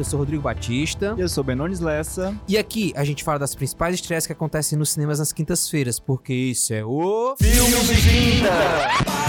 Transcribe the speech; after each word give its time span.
Eu 0.00 0.04
sou 0.04 0.18
Rodrigo 0.18 0.42
Batista. 0.42 1.14
Eu 1.16 1.28
sou 1.28 1.44
Benones 1.44 1.80
Lessa. 1.80 2.34
E 2.48 2.58
aqui 2.58 2.92
a 2.96 3.04
gente 3.04 3.22
fala 3.22 3.38
das 3.38 3.54
principais 3.54 3.94
estreias 3.94 4.26
que 4.26 4.32
acontecem 4.32 4.78
nos 4.78 4.90
cinemas 4.90 5.18
nas 5.18 5.32
quintas-feiras, 5.32 5.98
porque 5.98 6.32
isso 6.32 6.72
é 6.72 6.84
o. 6.84 7.34
Filmes 7.38 7.86
de 7.86 7.94
Quinta! 7.94 9.23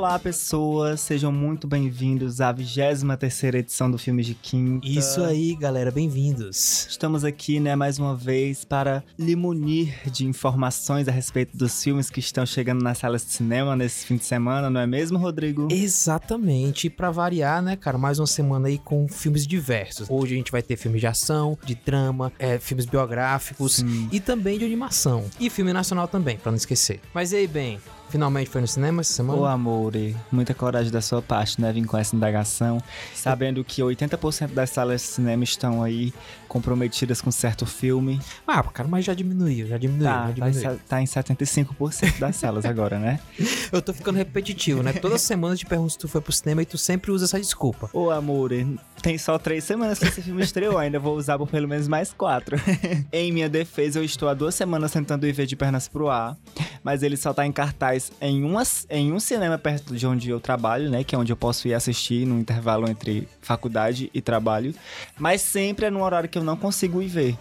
Olá, 0.00 0.18
pessoas, 0.18 0.98
sejam 1.02 1.30
muito 1.30 1.66
bem-vindos 1.68 2.40
à 2.40 2.50
23 2.50 3.54
edição 3.56 3.90
do 3.90 3.98
Filmes 3.98 4.24
de 4.24 4.34
Quinta. 4.34 4.88
Isso 4.88 5.22
aí, 5.22 5.54
galera, 5.54 5.90
bem-vindos. 5.90 6.86
Estamos 6.88 7.22
aqui, 7.22 7.60
né, 7.60 7.76
mais 7.76 7.98
uma 7.98 8.16
vez 8.16 8.64
para 8.64 9.04
lhe 9.18 9.36
munir 9.36 10.10
de 10.10 10.24
informações 10.24 11.06
a 11.06 11.12
respeito 11.12 11.54
dos 11.54 11.84
filmes 11.84 12.08
que 12.08 12.18
estão 12.18 12.46
chegando 12.46 12.82
nas 12.82 12.96
salas 12.96 13.26
de 13.26 13.32
cinema 13.32 13.76
nesse 13.76 14.06
fim 14.06 14.16
de 14.16 14.24
semana, 14.24 14.70
não 14.70 14.80
é 14.80 14.86
mesmo, 14.86 15.18
Rodrigo? 15.18 15.68
Exatamente, 15.70 16.86
e 16.86 16.90
pra 16.90 17.10
variar, 17.10 17.60
né, 17.60 17.76
cara, 17.76 17.98
mais 17.98 18.18
uma 18.18 18.26
semana 18.26 18.68
aí 18.68 18.78
com 18.78 19.06
filmes 19.06 19.46
diversos. 19.46 20.08
Hoje 20.08 20.32
a 20.32 20.36
gente 20.38 20.50
vai 20.50 20.62
ter 20.62 20.78
filmes 20.78 21.02
de 21.02 21.08
ação, 21.08 21.58
de 21.62 21.74
drama, 21.74 22.32
é, 22.38 22.58
filmes 22.58 22.86
biográficos 22.86 23.76
Sim. 23.76 24.08
e 24.10 24.18
também 24.18 24.58
de 24.58 24.64
animação. 24.64 25.26
E 25.38 25.50
filme 25.50 25.74
nacional 25.74 26.08
também, 26.08 26.38
pra 26.38 26.50
não 26.50 26.56
esquecer. 26.56 27.02
Mas 27.12 27.32
e 27.32 27.36
aí, 27.36 27.46
bem, 27.46 27.78
finalmente 28.10 28.50
foi 28.50 28.60
no 28.60 28.66
cinema 28.66 29.00
essa 29.00 29.12
semana? 29.12 29.38
Ô, 29.40 29.46
amor, 29.46 29.92
muita 30.30 30.52
coragem 30.54 30.90
da 30.92 31.00
sua 31.00 31.22
parte, 31.22 31.60
né? 31.60 31.72
Vir 31.72 31.84
com 31.86 31.96
essa 31.96 32.14
indagação, 32.14 32.78
sabendo 33.14 33.62
que 33.64 33.80
80% 33.82 34.48
das 34.52 34.70
salas 34.70 35.00
de 35.00 35.06
cinema 35.08 35.44
estão 35.44 35.82
aí 35.82 36.12
comprometidas 36.48 37.20
com 37.20 37.30
certo 37.30 37.64
filme. 37.64 38.20
Ah, 38.46 38.62
cara, 38.64 38.88
mas 38.88 39.04
já 39.04 39.14
diminuiu, 39.14 39.68
já 39.68 39.78
diminuiu, 39.78 40.04
já 40.04 40.10
Tá, 40.10 40.22
tá, 40.24 40.30
em, 40.48 40.50
diminuiu. 40.52 40.80
tá 40.88 41.02
em 41.02 41.04
75% 41.06 42.18
das 42.18 42.36
salas 42.36 42.64
agora, 42.64 42.98
né? 42.98 43.20
Eu 43.72 43.80
tô 43.80 43.92
ficando 43.94 44.16
repetitivo, 44.16 44.82
né? 44.82 44.92
Toda 44.92 45.16
semana 45.16 45.54
eu 45.54 45.58
te 45.58 45.64
pergunto 45.66 45.92
se 45.92 45.98
tu 45.98 46.08
foi 46.08 46.20
pro 46.20 46.32
cinema 46.32 46.62
e 46.62 46.66
tu 46.66 46.76
sempre 46.76 47.12
usa 47.12 47.24
essa 47.26 47.38
desculpa. 47.38 47.88
Ô, 47.92 48.10
amor, 48.10 48.50
tem 49.00 49.16
só 49.16 49.38
três 49.38 49.62
semanas 49.62 49.98
que 50.00 50.06
esse 50.06 50.20
filme 50.22 50.42
estreou, 50.42 50.76
ainda 50.76 50.98
vou 50.98 51.16
usar 51.16 51.38
por 51.38 51.48
pelo 51.48 51.68
menos 51.68 51.86
mais 51.86 52.12
quatro. 52.12 52.56
em 53.12 53.30
minha 53.32 53.48
defesa, 53.48 54.00
eu 54.00 54.04
estou 54.04 54.28
há 54.28 54.34
duas 54.34 54.54
semanas 54.56 54.90
tentando 54.90 55.24
ir 55.26 55.32
ver 55.32 55.46
de 55.46 55.54
pernas 55.54 55.86
pro 55.86 56.08
ar, 56.08 56.36
mas 56.82 57.02
ele 57.04 57.16
só 57.16 57.32
tá 57.32 57.46
em 57.46 57.52
cartaz 57.52 57.99
em, 58.20 58.42
uma, 58.44 58.62
em 58.88 59.12
um 59.12 59.20
cinema 59.20 59.58
perto 59.58 59.94
de 59.96 60.06
onde 60.06 60.30
eu 60.30 60.40
trabalho, 60.40 60.90
né? 60.90 61.02
Que 61.04 61.14
é 61.14 61.18
onde 61.18 61.32
eu 61.32 61.36
posso 61.36 61.66
ir 61.68 61.74
assistir 61.74 62.26
no 62.26 62.38
intervalo 62.38 62.88
entre 62.88 63.26
faculdade 63.40 64.10
e 64.14 64.20
trabalho, 64.20 64.74
mas 65.18 65.40
sempre 65.42 65.86
é 65.86 65.90
num 65.90 66.02
horário 66.02 66.28
que 66.28 66.38
eu 66.38 66.44
não 66.44 66.56
consigo 66.56 67.02
ir 67.02 67.08
ver. 67.08 67.36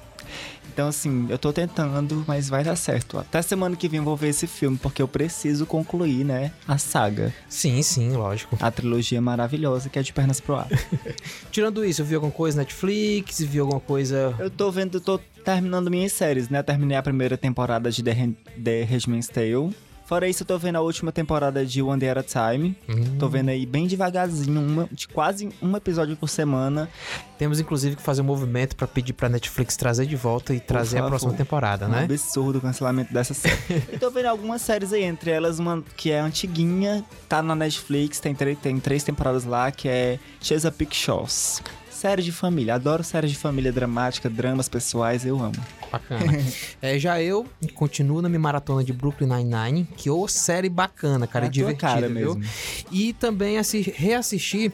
Então, 0.72 0.88
assim, 0.88 1.26
eu 1.30 1.38
tô 1.38 1.52
tentando, 1.52 2.24
mas 2.28 2.48
vai 2.48 2.64
dar 2.64 2.76
certo. 2.76 3.18
Até 3.18 3.42
semana 3.42 3.76
que 3.76 3.90
vem 3.90 3.98
eu 3.98 4.04
vou 4.04 4.16
ver 4.16 4.30
esse 4.30 4.46
filme, 4.48 4.78
porque 4.78 5.02
eu 5.02 5.08
preciso 5.08 5.66
concluir, 5.66 6.24
né, 6.24 6.52
a 6.68 6.78
saga. 6.78 7.34
Sim, 7.50 7.82
sim, 7.82 8.12
lógico. 8.12 8.56
A 8.62 8.70
trilogia 8.70 9.20
maravilhosa 9.20 9.90
que 9.90 9.98
é 9.98 10.04
de 10.04 10.14
pernas 10.14 10.40
pro 10.40 10.56
ar. 10.56 10.68
Tirando 11.52 11.84
isso, 11.84 12.02
eu 12.02 12.06
vi 12.06 12.16
alguma 12.16 12.32
coisa 12.32 12.58
na 12.58 12.62
Netflix, 12.64 13.40
vi 13.42 13.60
alguma 13.60 13.80
coisa. 13.80 14.34
Eu 14.40 14.50
tô 14.50 14.72
vendo, 14.72 15.02
tô 15.02 15.20
terminando 15.44 15.90
minhas 15.90 16.14
séries, 16.14 16.48
né? 16.50 16.62
Terminei 16.62 16.96
a 16.98 17.02
primeira 17.04 17.38
temporada 17.38 17.92
de 17.92 18.04
The, 18.04 18.12
Hand- 18.12 18.36
The 18.64 18.84
Handmaid's 18.84 19.28
Tale. 19.28 19.76
Fora 20.10 20.28
isso, 20.28 20.42
eu 20.42 20.48
tô 20.48 20.58
vendo 20.58 20.76
a 20.76 20.82
última 20.82 21.12
temporada 21.12 21.64
de 21.64 21.84
One 21.84 22.00
Day 22.00 22.10
at 22.10 22.18
a 22.18 22.24
Time. 22.24 22.76
Hum. 22.90 23.20
Tô 23.20 23.30
vendo 23.30 23.50
aí 23.50 23.64
bem 23.64 23.86
devagarzinho, 23.86 24.60
uma, 24.60 24.90
de 24.92 25.08
quase 25.08 25.50
um 25.62 25.78
episódio 25.78 26.18
por 26.18 26.28
semana. 26.28 26.90
Temos 27.38 27.60
inclusive 27.60 27.96
que 27.96 28.02
fazer 28.02 28.24
um 28.24 28.26
movimento 28.26 28.76
pra 28.76 28.88
pedir 28.88 29.14
pra 29.14 29.30
Netflix 29.30 29.78
trazer 29.78 30.08
de 30.08 30.16
volta 30.16 30.52
e 30.52 30.60
trazer 30.60 30.98
a 30.98 31.02
favor. 31.02 31.10
próxima 31.12 31.34
temporada, 31.34 31.86
Um 31.86 31.90
né? 31.92 32.06
absurdo 32.06 32.58
o 32.58 32.62
cancelamento 32.62 33.14
dessa 33.14 33.36
série. 33.36 33.56
eu 33.88 34.00
tô 34.00 34.10
vendo 34.10 34.26
algumas 34.26 34.64
séries 34.64 34.92
aí, 34.92 35.04
entre 35.04 35.30
elas 35.30 35.60
uma 35.60 35.84
que 35.96 36.10
é 36.10 36.20
antiguinha, 36.20 37.06
tá 37.30 37.44
na 37.44 37.54
Netflix, 37.54 38.20
tem, 38.20 38.34
tem 38.34 38.80
três 38.80 39.04
temporadas 39.04 39.44
lá, 39.44 39.70
que 39.72 39.88
é 39.88 40.18
Chesapeake 40.42 40.96
Shores. 40.96 41.62
Série 42.00 42.24
de 42.24 42.32
família, 42.32 42.76
adoro 42.76 43.04
séries 43.04 43.30
de 43.30 43.38
família 43.38 43.74
dramática, 43.74 44.30
dramas 44.30 44.70
pessoais, 44.70 45.26
eu 45.26 45.38
amo. 45.38 45.52
Bacana. 45.92 46.22
É, 46.82 46.98
já 46.98 47.22
eu 47.22 47.46
continuo 47.76 48.22
na 48.22 48.30
minha 48.30 48.40
maratona 48.40 48.82
de 48.86 48.94
Brooklyn 48.94 49.28
Nine-Nine, 49.28 49.86
que 49.98 50.10
ô 50.10 50.26
série 50.26 50.70
bacana, 50.70 51.28
cara, 51.28 51.46
É 51.46 51.48
e 51.50 51.52
divertida, 51.52 51.88
cara 51.92 52.08
viu? 52.08 52.36
mesmo. 52.36 52.44
E 52.90 53.12
também 53.12 53.58
assi- 53.58 53.94
reassisti 53.98 54.72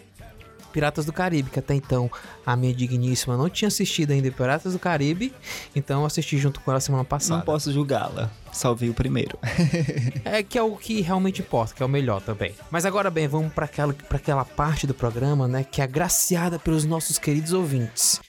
Piratas 0.75 1.06
do 1.06 1.13
Caribe, 1.13 1.50
que 1.50 1.58
até 1.58 1.74
então 1.74 2.12
a 2.46 2.53
minha 2.53 2.74
digníssima 2.74 3.38
não 3.38 3.47
tinha 3.47 3.69
assistido 3.69 4.12
ainda 4.12 4.30
Piratas 4.30 4.74
do 4.74 4.80
Caribe, 4.80 5.34
então 5.74 6.02
eu 6.02 6.06
assisti 6.06 6.38
junto 6.38 6.59
com 6.59 6.69
ela 6.69 6.81
semana 6.81 7.06
passada. 7.06 7.38
Não 7.38 7.46
posso 7.46 7.72
julgá-la, 7.72 8.30
só 8.52 8.75
vi 8.75 8.90
o 8.90 8.94
primeiro. 8.94 9.40
É 10.25 10.41
que 10.44 10.58
é 10.58 10.62
o 10.62 10.75
que 10.75 11.02
realmente 11.02 11.41
importa, 11.41 11.74
que 11.74 11.84
é 11.84 11.86
o 11.86 11.90
melhor 11.90 12.19
também. 12.19 12.53
Mas 12.69 12.86
agora 12.86 13.09
bem, 13.09 13.28
vamos 13.28 13.53
para 13.53 13.66
aquela, 13.66 13.94
pra 13.94 14.18
aquela 14.18 14.44
parte 14.44 14.86
do 14.86 14.94
programa, 14.94 15.47
né, 15.47 15.63
que 15.63 15.80
é 15.80 15.84
agraciada 15.84 16.59
pelos 16.59 16.84
nossos 16.84 17.18
queridos 17.18 17.53
ouvintes. 17.53 18.19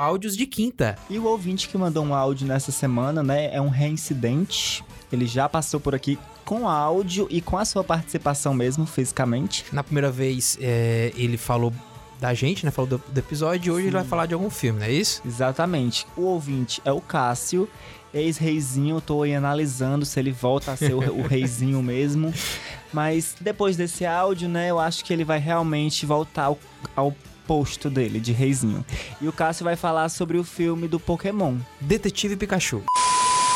Áudios 0.00 0.34
de 0.34 0.46
quinta. 0.46 0.96
E 1.10 1.18
o 1.18 1.26
ouvinte 1.26 1.68
que 1.68 1.76
mandou 1.76 2.02
um 2.02 2.14
áudio 2.14 2.46
nessa 2.46 2.72
semana, 2.72 3.22
né, 3.22 3.54
é 3.54 3.60
um 3.60 3.68
reincidente. 3.68 4.82
Ele 5.12 5.26
já 5.26 5.46
passou 5.46 5.78
por 5.78 5.94
aqui 5.94 6.18
com 6.42 6.66
áudio 6.66 7.26
e 7.28 7.42
com 7.42 7.58
a 7.58 7.66
sua 7.66 7.84
participação 7.84 8.54
mesmo, 8.54 8.86
fisicamente. 8.86 9.62
Na 9.70 9.84
primeira 9.84 10.10
vez 10.10 10.56
é, 10.58 11.12
ele 11.14 11.36
falou 11.36 11.70
da 12.18 12.32
gente, 12.32 12.64
né, 12.64 12.70
falou 12.70 12.88
do, 12.88 13.02
do 13.12 13.18
episódio, 13.18 13.68
e 13.68 13.76
hoje 13.76 13.86
ele 13.88 13.96
vai 13.96 14.04
falar 14.04 14.24
de 14.24 14.32
algum 14.32 14.48
filme, 14.48 14.80
não 14.80 14.86
é 14.86 14.90
isso? 14.90 15.20
Exatamente. 15.22 16.06
O 16.16 16.22
ouvinte 16.22 16.80
é 16.82 16.90
o 16.90 17.00
Cássio, 17.02 17.68
ex-reizinho. 18.14 18.96
Eu 18.96 19.00
tô 19.02 19.22
aí 19.22 19.34
analisando 19.34 20.06
se 20.06 20.18
ele 20.18 20.32
volta 20.32 20.72
a 20.72 20.76
ser 20.78 20.94
o, 20.94 20.98
o 20.98 21.26
reizinho 21.26 21.82
mesmo. 21.82 22.32
Mas 22.90 23.36
depois 23.38 23.76
desse 23.76 24.06
áudio, 24.06 24.48
né, 24.48 24.70
eu 24.70 24.78
acho 24.78 25.04
que 25.04 25.12
ele 25.12 25.24
vai 25.24 25.38
realmente 25.38 26.06
voltar 26.06 26.44
ao, 26.44 26.58
ao 26.96 27.14
posto 27.50 27.90
dele 27.90 28.20
de 28.20 28.30
reizinho. 28.30 28.86
E 29.20 29.26
o 29.26 29.32
Cássio 29.32 29.64
vai 29.64 29.74
falar 29.74 30.08
sobre 30.08 30.38
o 30.38 30.44
filme 30.44 30.86
do 30.86 31.00
Pokémon. 31.00 31.56
Detetive 31.80 32.36
Pikachu. 32.36 32.84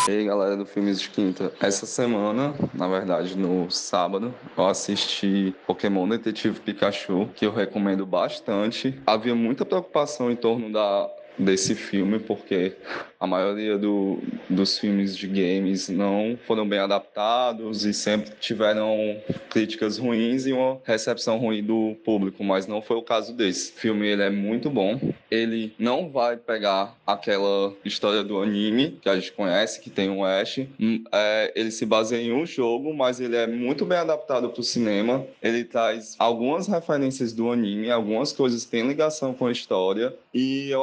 E 0.09 0.11
aí 0.11 0.25
galera 0.25 0.57
do 0.57 0.67
Filmes 0.67 1.01
de 1.01 1.09
Quinta, 1.09 1.53
essa 1.61 1.87
semana, 1.87 2.53
na 2.75 2.89
verdade 2.89 3.39
no 3.39 3.71
sábado, 3.71 4.35
eu 4.59 4.67
assisti 4.67 5.55
Pokémon 5.65 6.09
Detetive 6.09 6.59
Pikachu, 6.59 7.29
que 7.37 7.47
eu 7.47 7.55
recomendo 7.55 8.05
bastante. 8.05 9.01
Havia 9.07 9.35
muita 9.37 9.65
preocupação 9.65 10.29
em 10.29 10.35
torno 10.35 10.73
da, 10.73 11.09
desse 11.39 11.75
filme, 11.75 12.19
porque 12.19 12.75
a 13.19 13.27
maioria 13.27 13.79
do, 13.79 14.19
dos 14.49 14.79
filmes 14.79 15.17
de 15.17 15.27
games 15.27 15.89
não 15.89 16.39
foram 16.47 16.69
bem 16.69 16.79
adaptados 16.79 17.85
e 17.85 17.95
sempre 17.95 18.33
tiveram 18.39 19.17
críticas 19.51 19.99
ruins 19.99 20.47
e 20.47 20.53
uma 20.53 20.79
recepção 20.85 21.39
ruim 21.39 21.63
do 21.63 21.97
público, 22.05 22.45
mas 22.45 22.67
não 22.67 22.83
foi 22.83 22.97
o 22.97 23.03
caso 23.03 23.33
desse. 23.33 23.73
O 23.73 23.75
filme 23.77 24.07
ele 24.07 24.23
é 24.23 24.31
muito 24.31 24.71
bom, 24.71 25.01
ele 25.31 25.75
não 25.79 26.11
vai 26.11 26.37
pegar 26.37 26.97
aquela 27.07 27.73
história 27.85 28.23
do 28.23 28.41
anime 28.41 28.99
que 29.01 29.09
a 29.09 29.15
gente 29.15 29.33
conhece, 29.33 29.81
que 29.81 29.91
tem 29.91 30.11
o 30.11 30.25
Ash. 30.25 30.59
Hum, 30.79 31.03
é, 31.13 31.53
ele 31.57 31.71
se 31.71 31.87
baseia 31.87 32.23
em 32.23 32.33
um 32.33 32.47
jogo, 32.47 32.95
mas 32.95 33.21
ele 33.21 33.37
é 33.37 33.47
muito 33.47 33.85
bem 33.85 33.99
adaptado 33.99 34.51
para 34.51 34.61
o 34.61 34.65
cinema. 34.65 35.25
Ele 35.43 35.65
traz 35.65 36.15
algumas 36.19 36.67
referências 36.67 37.33
do 37.33 37.51
anime, 37.51 37.91
algumas 37.91 38.33
coisas 38.33 38.65
têm 38.65 38.87
ligação 38.87 39.33
com 39.33 39.47
a 39.47 39.53
história. 39.53 40.15
E 40.33 40.71
eu, 40.71 40.83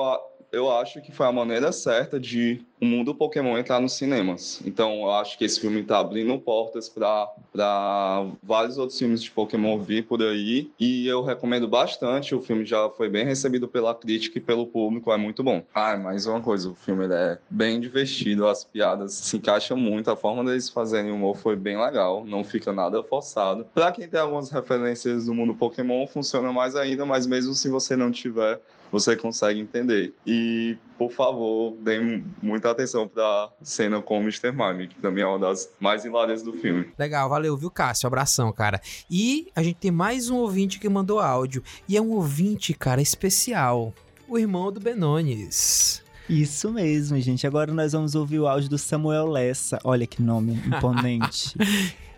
eu 0.52 0.70
acho 0.72 1.02
que 1.02 1.12
foi 1.12 1.26
a 1.26 1.32
maneira 1.32 1.72
certa 1.72 2.20
de 2.20 2.62
o 2.80 2.86
mundo 2.86 3.16
Pokémon 3.16 3.58
entrar 3.58 3.80
nos 3.80 3.94
cinemas. 3.94 4.62
Então 4.66 5.02
eu 5.04 5.12
acho 5.12 5.38
que 5.38 5.46
esse 5.46 5.60
filme 5.60 5.82
está 5.82 6.00
abrindo 6.00 6.38
portas 6.40 6.90
para 6.90 8.26
vários 8.44 8.78
outros 8.78 8.98
filmes 8.98 9.22
de 9.22 9.32
Pokémon 9.32 9.78
vir 9.80 10.06
por 10.06 10.22
aí. 10.22 10.72
E 10.80 11.08
eu 11.08 11.24
recomendo 11.24 11.68
bastante. 11.68 12.36
O 12.36 12.42
filme 12.42 12.66
já 12.66 12.90
foi 12.90 13.08
bem 13.08 13.24
recebido 13.24 13.68
pela 13.68 13.94
crítica 13.94 14.40
e 14.40 14.42
pelo 14.42 14.66
público. 14.66 15.12
É 15.12 15.18
muito 15.18 15.44
bom. 15.44 15.64
Ah, 15.74 15.96
mais 15.96 16.26
uma 16.26 16.42
coisa. 16.42 16.70
O 16.70 16.76
filme 16.76 17.06
é 17.10 17.38
bem 17.50 17.80
divertido. 17.80 18.48
As 18.48 18.64
piadas 18.64 19.14
se 19.14 19.38
encaixam 19.38 19.78
muito. 19.78 20.10
A 20.10 20.16
forma 20.16 20.44
deles 20.44 20.70
fazerem 20.70 21.12
humor 21.12 21.38
foi 21.38 21.56
bem 21.56 21.80
legal. 21.80 22.26
Não 22.26 22.44
fica 22.44 22.74
nada 22.74 23.02
forçado. 23.04 23.66
Para 23.74 23.92
quem 23.92 24.08
tem 24.08 24.20
algumas 24.20 24.50
referências 24.50 25.28
do 25.28 25.36
mundo 25.36 25.54
Pokémon, 25.54 26.08
funciona 26.08 26.52
mais 26.52 26.76
ainda. 26.76 27.06
Mas 27.06 27.28
mesmo 27.28 27.54
se 27.54 27.70
você 27.70 27.96
não 27.96 28.12
tiver, 28.12 28.60
você 28.92 29.16
consegue 29.16 29.60
entender. 29.60 30.14
E, 30.26 30.78
por 30.98 31.12
favor, 31.12 31.76
deem 31.80 32.26
muita 32.42 32.70
atenção 32.70 33.08
pra 33.08 33.50
cena 33.62 34.02
com 34.02 34.20
o 34.20 34.22
Mr. 34.22 34.52
Mime, 34.52 34.88
que 34.88 34.96
também 34.96 35.24
é 35.24 35.28
uma 35.28 35.40
das 35.40 35.72
mais 35.80 36.04
hilárias 36.04 36.44
do 36.44 36.54
filme. 36.54 36.92
Legal, 36.98 37.30
valeu, 37.30 37.56
viu, 37.56 37.72
Cássio? 37.72 38.08
Abração, 38.08 38.52
cara. 38.52 38.82
E 39.10 39.48
a 39.56 39.64
gente 39.64 39.78
tem 39.78 39.92
mais 39.92 40.30
um 40.30 40.38
ouvinte 40.38 40.80
que 40.80 40.90
mandou 40.90 41.20
áudio. 41.20 41.64
E 41.88 41.96
é 41.96 42.02
um 42.02 42.12
ouvinte, 42.12 42.74
cara, 42.74 43.02
especial. 43.02 43.94
O 44.28 44.38
irmão 44.38 44.72
do 44.72 44.80
Benones. 44.80 46.04
Isso 46.30 46.72
mesmo, 46.72 47.20
gente. 47.20 47.46
Agora 47.46 47.74
nós 47.74 47.92
vamos 47.92 48.16
ouvir 48.16 48.40
o 48.40 48.48
áudio 48.48 48.70
do 48.70 48.78
Samuel 48.78 49.28
Lessa. 49.28 49.80
Olha 49.84 50.08
que 50.08 50.22
nome 50.22 50.54
imponente. 50.66 51.56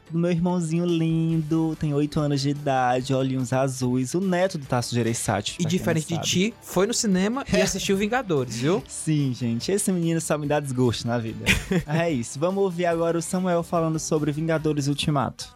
Do 0.09 0.17
meu 0.17 0.31
irmãozinho 0.31 0.85
lindo, 0.85 1.75
tem 1.79 1.93
8 1.93 2.19
anos 2.19 2.41
de 2.41 2.49
idade, 2.49 3.13
olhinhos 3.13 3.53
azuis, 3.53 4.13
o 4.13 4.21
neto 4.21 4.57
do 4.57 4.65
Tasso 4.65 4.93
Gereissati. 4.93 5.57
E 5.59 5.65
diferente 5.65 6.07
de 6.07 6.21
ti, 6.21 6.53
foi 6.61 6.85
no 6.85 6.93
cinema 6.93 7.43
e 7.51 7.59
assistiu 7.61 7.97
Vingadores, 7.97 8.57
viu? 8.57 8.83
Sim, 8.87 9.33
gente, 9.33 9.71
esse 9.71 9.91
menino 9.91 10.21
só 10.21 10.37
me 10.37 10.47
dá 10.47 10.59
desgosto 10.59 11.07
na 11.07 11.17
vida. 11.17 11.45
é 11.87 12.11
isso, 12.11 12.39
vamos 12.39 12.63
ouvir 12.63 12.85
agora 12.85 13.17
o 13.17 13.21
Samuel 13.21 13.63
falando 13.63 13.99
sobre 13.99 14.31
Vingadores 14.31 14.87
Ultimato. 14.87 15.53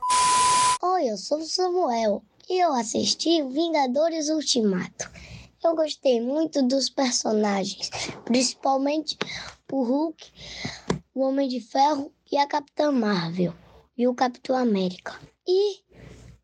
Oi, 0.81 1.09
eu 1.09 1.17
sou 1.17 1.39
o 1.39 1.45
Samuel 1.45 2.23
e 2.49 2.63
eu 2.63 2.73
assisti 2.73 3.43
Vingadores 3.43 4.29
Ultimato. 4.29 5.09
Eu 5.63 5.75
gostei 5.75 6.21
muito 6.21 6.61
dos 6.61 6.89
personagens, 6.89 7.89
principalmente 8.23 9.17
o 9.71 9.83
Hulk, 9.83 10.31
o 11.13 11.21
Homem 11.21 11.49
de 11.49 11.59
Ferro 11.59 12.11
e 12.31 12.37
a 12.37 12.47
Capitã 12.47 12.91
Marvel 12.91 13.53
e 13.97 14.07
o 14.07 14.13
Capitão 14.13 14.55
América. 14.55 15.15
E 15.47 15.77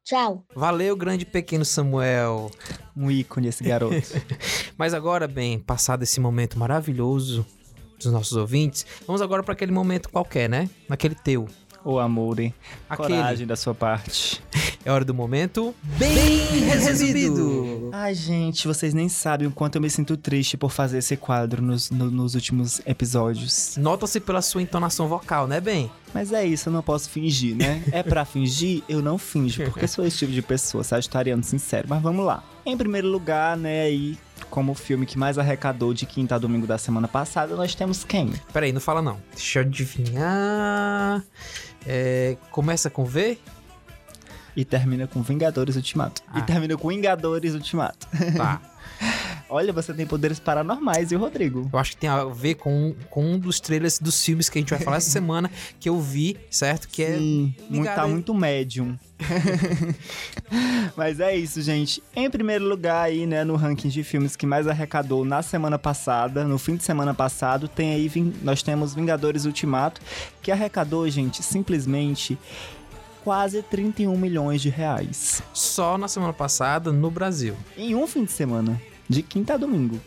tchau. 0.04 0.46
Valeu, 0.56 0.96
grande 0.96 1.26
pequeno 1.26 1.64
Samuel. 1.64 2.50
Um 2.96 3.12
ícone 3.12 3.48
esse 3.48 3.64
garoto. 3.64 3.96
Mas 4.78 4.94
agora, 4.94 5.28
bem, 5.28 5.60
passado 5.60 6.04
esse 6.04 6.20
momento 6.20 6.58
maravilhoso 6.58 7.46
dos 7.98 8.12
nossos 8.12 8.36
ouvintes, 8.36 8.86
vamos 9.06 9.22
agora 9.22 9.44
para 9.44 9.54
aquele 9.54 9.72
momento 9.72 10.10
qualquer, 10.10 10.50
né? 10.50 10.70
Naquele 10.90 11.16
teu. 11.16 11.48
O 11.86 12.00
amor, 12.00 12.40
hein? 12.40 12.54
Aquele. 12.90 13.10
Coragem 13.10 13.46
da 13.48 13.56
sua 13.56 13.74
parte. 13.76 14.42
É 14.86 14.92
hora 14.92 15.04
do 15.06 15.14
momento 15.14 15.74
bem 15.98 16.66
resumido. 16.66 17.90
Ai, 17.92 18.14
gente, 18.14 18.68
vocês 18.68 18.94
nem 18.94 19.08
sabem 19.10 19.48
o 19.48 19.52
quanto 19.52 19.76
eu 19.76 19.82
me 19.82 19.90
sinto 19.90 20.18
triste 20.18 20.58
por 20.58 20.72
fazer 20.72 20.98
esse 20.98 21.16
quadro 21.16 21.62
nos, 21.62 21.90
no- 21.92 22.10
nos 22.12 22.36
últimos 22.36 22.82
episódios. 22.86 23.76
Nota-se 23.78 24.20
pela 24.20 24.42
sua 24.42 24.62
entonação 24.62 25.08
vocal, 25.08 25.48
né, 25.48 25.60
bem? 25.62 25.90
Mas 26.14 26.32
é 26.32 26.46
isso, 26.46 26.70
eu 26.70 26.74
não 26.74 26.82
posso 26.84 27.10
fingir, 27.10 27.56
né? 27.56 27.82
É 27.92 28.04
pra 28.04 28.24
fingir, 28.26 28.84
eu 28.88 29.02
não 29.02 29.18
finjo, 29.18 29.64
porque 29.66 29.88
sou 29.88 30.06
esse 30.06 30.18
tipo 30.18 30.32
de 30.32 30.42
pessoa, 30.42 30.84
sagitariano 30.84 31.44
sincero. 31.44 31.88
Mas 31.90 32.02
vamos 32.02 32.26
lá. 32.26 32.44
Em 32.66 32.78
primeiro 32.78 33.08
lugar, 33.10 33.58
né, 33.58 33.82
aí, 33.84 34.18
como 34.46 34.72
o 34.72 34.76
filme 34.76 35.06
que 35.06 35.18
mais 35.18 35.38
arrecadou 35.38 35.94
de 35.94 36.06
quinta 36.06 36.36
a 36.36 36.38
domingo 36.38 36.68
da 36.68 36.78
semana 36.78 37.08
passada, 37.08 37.56
nós 37.56 37.76
temos 37.76 38.04
quem? 38.04 38.34
Peraí, 38.52 38.72
não 38.72 38.82
fala 38.82 39.02
não. 39.02 39.20
Deixa 39.34 39.60
eu 39.60 39.64
adivinhar. 39.64 41.24
É, 41.86 42.38
começa 42.52 42.90
com 42.90 43.06
V? 43.06 43.38
E 44.56 44.64
termina 44.64 45.08
com 45.08 45.22
Vingadores 45.22 45.76
Ultimato. 45.76 46.22
Ah. 46.28 46.40
E 46.40 46.42
termina 46.44 46.78
com 46.78 46.88
Vingadores 46.88 47.54
Ultimato. 47.56 48.08
Tá. 48.38 48.62
Olha, 49.54 49.72
você 49.72 49.94
tem 49.94 50.08
poderes 50.08 50.40
paranormais, 50.40 51.12
e 51.12 51.16
o 51.16 51.20
Rodrigo? 51.20 51.70
Eu 51.72 51.78
acho 51.78 51.92
que 51.92 51.98
tem 51.98 52.10
a 52.10 52.26
ver 52.26 52.56
com, 52.56 52.96
com 53.12 53.24
um 53.24 53.38
dos 53.38 53.60
trailers 53.60 54.00
dos 54.00 54.26
filmes 54.26 54.50
que 54.50 54.58
a 54.58 54.62
gente 54.62 54.72
vai 54.72 54.80
falar 54.80 54.98
essa 54.98 55.12
semana 55.12 55.48
que 55.80 55.88
eu 55.88 56.02
vi, 56.02 56.40
certo? 56.50 56.88
Que 56.88 57.04
é. 57.04 57.18
Sim, 57.20 57.54
muito, 57.70 57.84
ligado 57.84 57.96
tá 57.96 58.04
aí. 58.06 58.12
muito 58.12 58.34
médium. 58.34 58.98
Mas 60.98 61.20
é 61.20 61.36
isso, 61.36 61.62
gente. 61.62 62.02
Em 62.16 62.32
primeiro 62.32 62.66
lugar 62.66 63.04
aí, 63.04 63.28
né, 63.28 63.44
no 63.44 63.56
ranking 63.56 63.90
de 63.90 64.04
filmes 64.04 64.36
que 64.36 64.48
mais 64.48 64.68
arrecadou 64.68 65.24
na 65.24 65.44
semana 65.44 65.78
passada, 65.78 66.44
no 66.46 66.58
fim 66.58 66.76
de 66.76 66.84
semana 66.84 67.14
passado, 67.14 67.68
tem 67.68 67.94
aí, 67.94 68.12
nós 68.42 68.64
temos 68.64 68.96
Vingadores 68.96 69.46
Ultimato, 69.46 70.02
que 70.42 70.52
arrecadou, 70.52 71.08
gente, 71.12 71.44
simplesmente 71.44 72.40
quase 73.24 73.62
31 73.62 74.18
milhões 74.18 74.64
de 74.64 74.70
reais. 74.70 75.44
Só 75.54 75.96
na 75.96 76.08
semana 76.08 76.34
passada 76.34 76.92
no 76.92 77.12
Brasil. 77.12 77.56
Em 77.78 77.94
um 77.94 78.08
fim 78.08 78.26
de 78.26 78.32
semana, 78.32 78.82
de 79.14 79.22
quinta 79.24 79.54
a 79.54 79.58
domingo. 79.58 80.00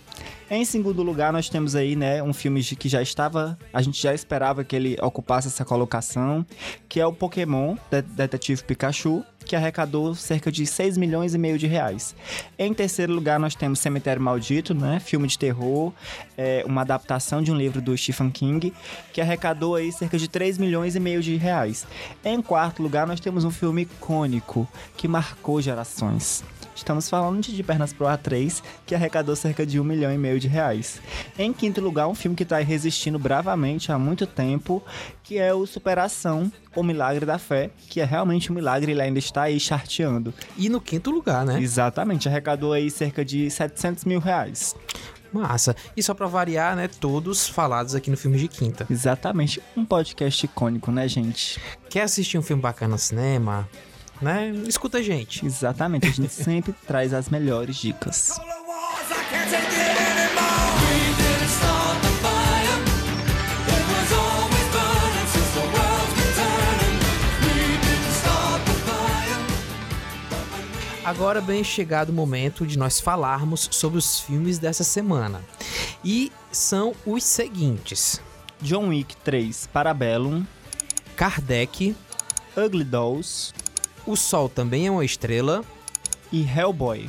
Em 0.48 0.64
segundo 0.64 1.02
lugar, 1.02 1.32
nós 1.32 1.48
temos 1.48 1.74
aí, 1.74 1.96
né, 1.96 2.22
um 2.22 2.32
filme 2.32 2.62
que 2.62 2.88
já 2.88 3.02
estava, 3.02 3.58
a 3.72 3.82
gente 3.82 4.00
já 4.00 4.14
esperava 4.14 4.62
que 4.62 4.76
ele 4.76 4.96
ocupasse 5.02 5.48
essa 5.48 5.64
colocação, 5.64 6.46
que 6.88 7.00
é 7.00 7.06
o 7.06 7.12
Pokémon 7.12 7.76
De- 7.90 8.02
Detetive 8.02 8.62
Pikachu, 8.62 9.24
que 9.46 9.56
arrecadou 9.56 10.14
cerca 10.14 10.52
de 10.52 10.66
6 10.66 10.98
milhões 10.98 11.34
e 11.34 11.38
meio 11.38 11.56
de 11.56 11.66
reais. 11.66 12.14
Em 12.58 12.74
terceiro 12.74 13.14
lugar, 13.14 13.38
nós 13.38 13.54
temos 13.54 13.78
Cemitério 13.78 14.20
Maldito, 14.20 14.74
né, 14.74 15.00
filme 15.00 15.28
de 15.28 15.38
terror, 15.38 15.92
é, 16.36 16.62
uma 16.66 16.82
adaptação 16.82 17.40
de 17.40 17.50
um 17.50 17.56
livro 17.56 17.80
do 17.80 17.96
Stephen 17.96 18.30
King, 18.30 18.74
que 19.12 19.20
arrecadou 19.20 19.76
aí 19.76 19.92
cerca 19.92 20.18
de 20.18 20.28
3 20.28 20.58
milhões 20.58 20.96
e 20.96 21.00
meio 21.00 21.22
de 21.22 21.36
reais. 21.36 21.86
Em 22.24 22.42
quarto 22.42 22.82
lugar, 22.82 23.06
nós 23.06 23.20
temos 23.20 23.44
um 23.44 23.50
filme 23.50 23.82
icônico 23.82 24.68
que 24.96 25.06
marcou 25.08 25.62
gerações. 25.62 26.44
Estamos 26.76 27.08
falando 27.08 27.40
de 27.40 27.56
De 27.56 27.62
Pernas 27.62 27.94
pro 27.94 28.06
Ar 28.06 28.18
3, 28.18 28.62
que 28.84 28.94
arrecadou 28.94 29.34
cerca 29.34 29.64
de 29.64 29.80
um 29.80 29.84
milhão 29.84 30.12
e 30.12 30.18
meio 30.18 30.38
de 30.38 30.46
reais. 30.46 31.00
Em 31.38 31.50
quinto 31.50 31.80
lugar, 31.80 32.06
um 32.06 32.14
filme 32.14 32.36
que 32.36 32.42
está 32.42 32.58
resistindo 32.58 33.18
bravamente 33.18 33.90
há 33.90 33.98
muito 33.98 34.26
tempo, 34.26 34.82
que 35.26 35.38
é 35.38 35.52
o 35.52 35.66
Superação, 35.66 36.50
O 36.74 36.84
Milagre 36.84 37.26
da 37.26 37.36
Fé, 37.36 37.70
que 37.88 38.00
é 38.00 38.04
realmente 38.04 38.52
um 38.52 38.54
milagre, 38.54 38.92
ele 38.92 39.02
ainda 39.02 39.18
está 39.18 39.42
aí 39.42 39.58
charteando. 39.58 40.32
E 40.56 40.68
no 40.68 40.80
quinto 40.80 41.10
lugar, 41.10 41.44
né? 41.44 41.60
Exatamente, 41.60 42.28
arrecadou 42.28 42.72
aí 42.72 42.88
cerca 42.90 43.24
de 43.24 43.50
700 43.50 44.04
mil 44.04 44.20
reais. 44.20 44.74
Massa. 45.32 45.74
E 45.96 46.02
só 46.02 46.14
pra 46.14 46.28
variar, 46.28 46.76
né? 46.76 46.88
Todos 46.88 47.48
falados 47.48 47.94
aqui 47.94 48.08
no 48.08 48.16
filme 48.16 48.38
de 48.38 48.46
quinta. 48.46 48.86
Exatamente, 48.88 49.60
um 49.76 49.84
podcast 49.84 50.46
icônico, 50.46 50.92
né, 50.92 51.08
gente? 51.08 51.60
Quer 51.90 52.02
assistir 52.02 52.38
um 52.38 52.42
filme 52.42 52.62
bacana 52.62 52.92
no 52.92 52.98
cinema? 52.98 53.68
Né? 54.22 54.50
Escuta 54.66 54.98
a 54.98 55.02
gente. 55.02 55.44
Exatamente, 55.44 56.06
a 56.06 56.10
gente 56.10 56.30
sempre 56.32 56.72
traz 56.86 57.12
as 57.12 57.28
melhores 57.28 57.76
dicas. 57.76 58.40
Agora 71.06 71.40
bem 71.40 71.62
chegado 71.62 72.08
o 72.08 72.12
momento 72.12 72.66
de 72.66 72.76
nós 72.76 72.98
falarmos 72.98 73.68
sobre 73.70 73.96
os 73.96 74.18
filmes 74.18 74.58
dessa 74.58 74.82
semana. 74.82 75.40
E 76.04 76.32
são 76.50 76.96
os 77.06 77.22
seguintes: 77.22 78.20
John 78.60 78.88
Wick 78.88 79.16
3, 79.18 79.68
Parabellum, 79.72 80.44
Kardec, 81.14 81.94
Ugly 82.56 82.82
Dolls. 82.82 83.54
O 84.04 84.16
Sol 84.16 84.48
também 84.48 84.88
é 84.88 84.90
uma 84.90 85.04
estrela, 85.04 85.64
e 86.32 86.42
Hellboy. 86.42 87.08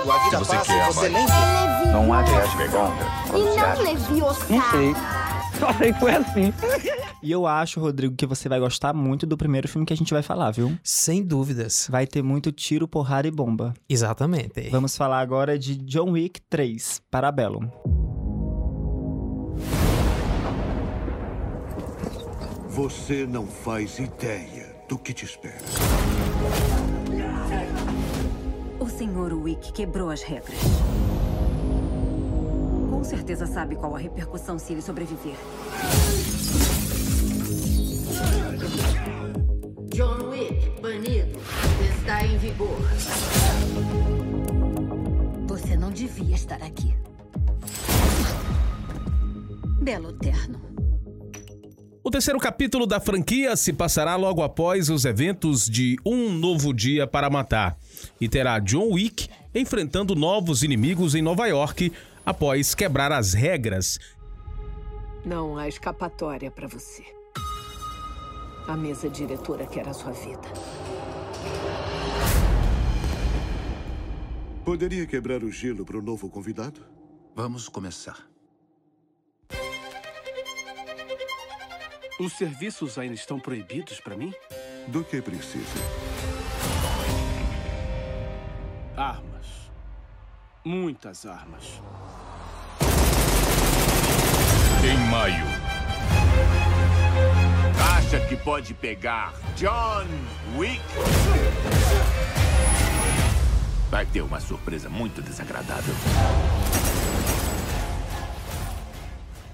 Quando, 0.00 0.10
a 0.10 0.18
vida 0.24 0.38
Se 0.38 0.44
você 0.44 0.56
passa 0.56 0.72
quer, 0.72 0.90
e 0.90 0.92
você 0.92 1.08
nem 1.08 1.26
vê. 1.26 1.32
Não 1.92 2.12
há 2.12 2.22
de 2.22 2.32
pergunta. 2.56 3.04
E 3.28 3.56
não 3.56 3.82
Leviosa. 3.82 4.44
E 7.22 7.32
eu 7.32 7.46
acho, 7.46 7.80
Rodrigo, 7.80 8.14
que 8.14 8.26
você 8.26 8.50
vai 8.50 8.60
gostar 8.60 8.92
muito 8.92 9.24
do 9.24 9.34
primeiro 9.34 9.66
filme 9.66 9.86
que 9.86 9.94
a 9.94 9.96
gente 9.96 10.12
vai 10.12 10.22
falar, 10.22 10.50
viu? 10.50 10.76
sem 10.82 11.24
dúvidas. 11.24 11.86
Vai 11.90 12.06
ter 12.06 12.22
muito 12.22 12.52
tiro, 12.52 12.86
porrada 12.86 13.26
e 13.26 13.30
bomba. 13.30 13.72
Exatamente. 13.88 14.68
Vamos 14.68 14.94
falar 14.94 15.20
agora 15.20 15.58
de 15.58 15.74
John 15.76 16.10
Wick 16.10 16.38
3, 16.50 17.00
Parabellum. 17.10 17.70
Você 22.68 23.26
não 23.26 23.46
faz 23.46 23.98
ideia 23.98 24.76
do 24.86 24.98
que 24.98 25.14
te 25.14 25.24
espera. 25.24 25.56
O 28.84 28.86
Sr. 28.86 29.32
Wick 29.32 29.72
quebrou 29.72 30.10
as 30.10 30.22
regras. 30.22 30.58
Com 32.90 33.02
certeza 33.02 33.46
sabe 33.46 33.76
qual 33.76 33.96
a 33.96 33.98
repercussão 33.98 34.58
se 34.58 34.74
ele 34.74 34.82
sobreviver. 34.82 35.36
John 39.86 40.28
Wick, 40.28 40.82
banido. 40.82 41.38
Está 41.96 42.26
em 42.26 42.36
vigor. 42.36 42.76
Você 45.46 45.78
não 45.78 45.90
devia 45.90 46.34
estar 46.34 46.62
aqui. 46.62 46.94
Belo 49.80 50.12
terno. 50.12 50.73
O 52.06 52.10
terceiro 52.10 52.38
capítulo 52.38 52.86
da 52.86 53.00
franquia 53.00 53.56
se 53.56 53.72
passará 53.72 54.14
logo 54.14 54.42
após 54.42 54.90
os 54.90 55.06
eventos 55.06 55.66
de 55.66 55.96
Um 56.04 56.28
Novo 56.28 56.74
Dia 56.74 57.06
para 57.06 57.30
Matar 57.30 57.78
e 58.20 58.28
terá 58.28 58.58
John 58.58 58.90
Wick 58.92 59.26
enfrentando 59.54 60.14
novos 60.14 60.62
inimigos 60.62 61.14
em 61.14 61.22
Nova 61.22 61.46
York 61.46 61.90
após 62.26 62.74
quebrar 62.74 63.10
as 63.10 63.32
regras 63.32 63.98
Não 65.24 65.56
há 65.56 65.66
escapatória 65.66 66.50
para 66.50 66.68
você. 66.68 67.02
A 68.68 68.76
mesa 68.76 69.08
diretora 69.08 69.64
quer 69.66 69.88
a 69.88 69.94
sua 69.94 70.12
vida. 70.12 70.52
Poderia 74.62 75.06
quebrar 75.06 75.42
o 75.42 75.50
gelo 75.50 75.86
para 75.86 75.96
o 75.96 76.02
novo 76.02 76.28
convidado? 76.28 76.82
Vamos 77.34 77.66
começar. 77.66 78.33
Os 82.18 82.34
serviços 82.34 82.96
ainda 82.96 83.14
estão 83.14 83.40
proibidos 83.40 83.98
para 83.98 84.16
mim? 84.16 84.32
Do 84.86 85.02
que 85.02 85.20
precisa? 85.20 85.64
Armas. 88.96 89.72
Muitas 90.64 91.26
armas. 91.26 91.82
Em 94.84 95.10
maio. 95.10 95.44
Acha 97.96 98.20
que 98.28 98.36
pode 98.36 98.74
pegar 98.74 99.34
John 99.56 100.06
Wick? 100.56 100.80
Vai 103.90 104.06
ter 104.06 104.20
uma 104.20 104.40
surpresa 104.40 104.88
muito 104.88 105.20
desagradável. 105.20 105.94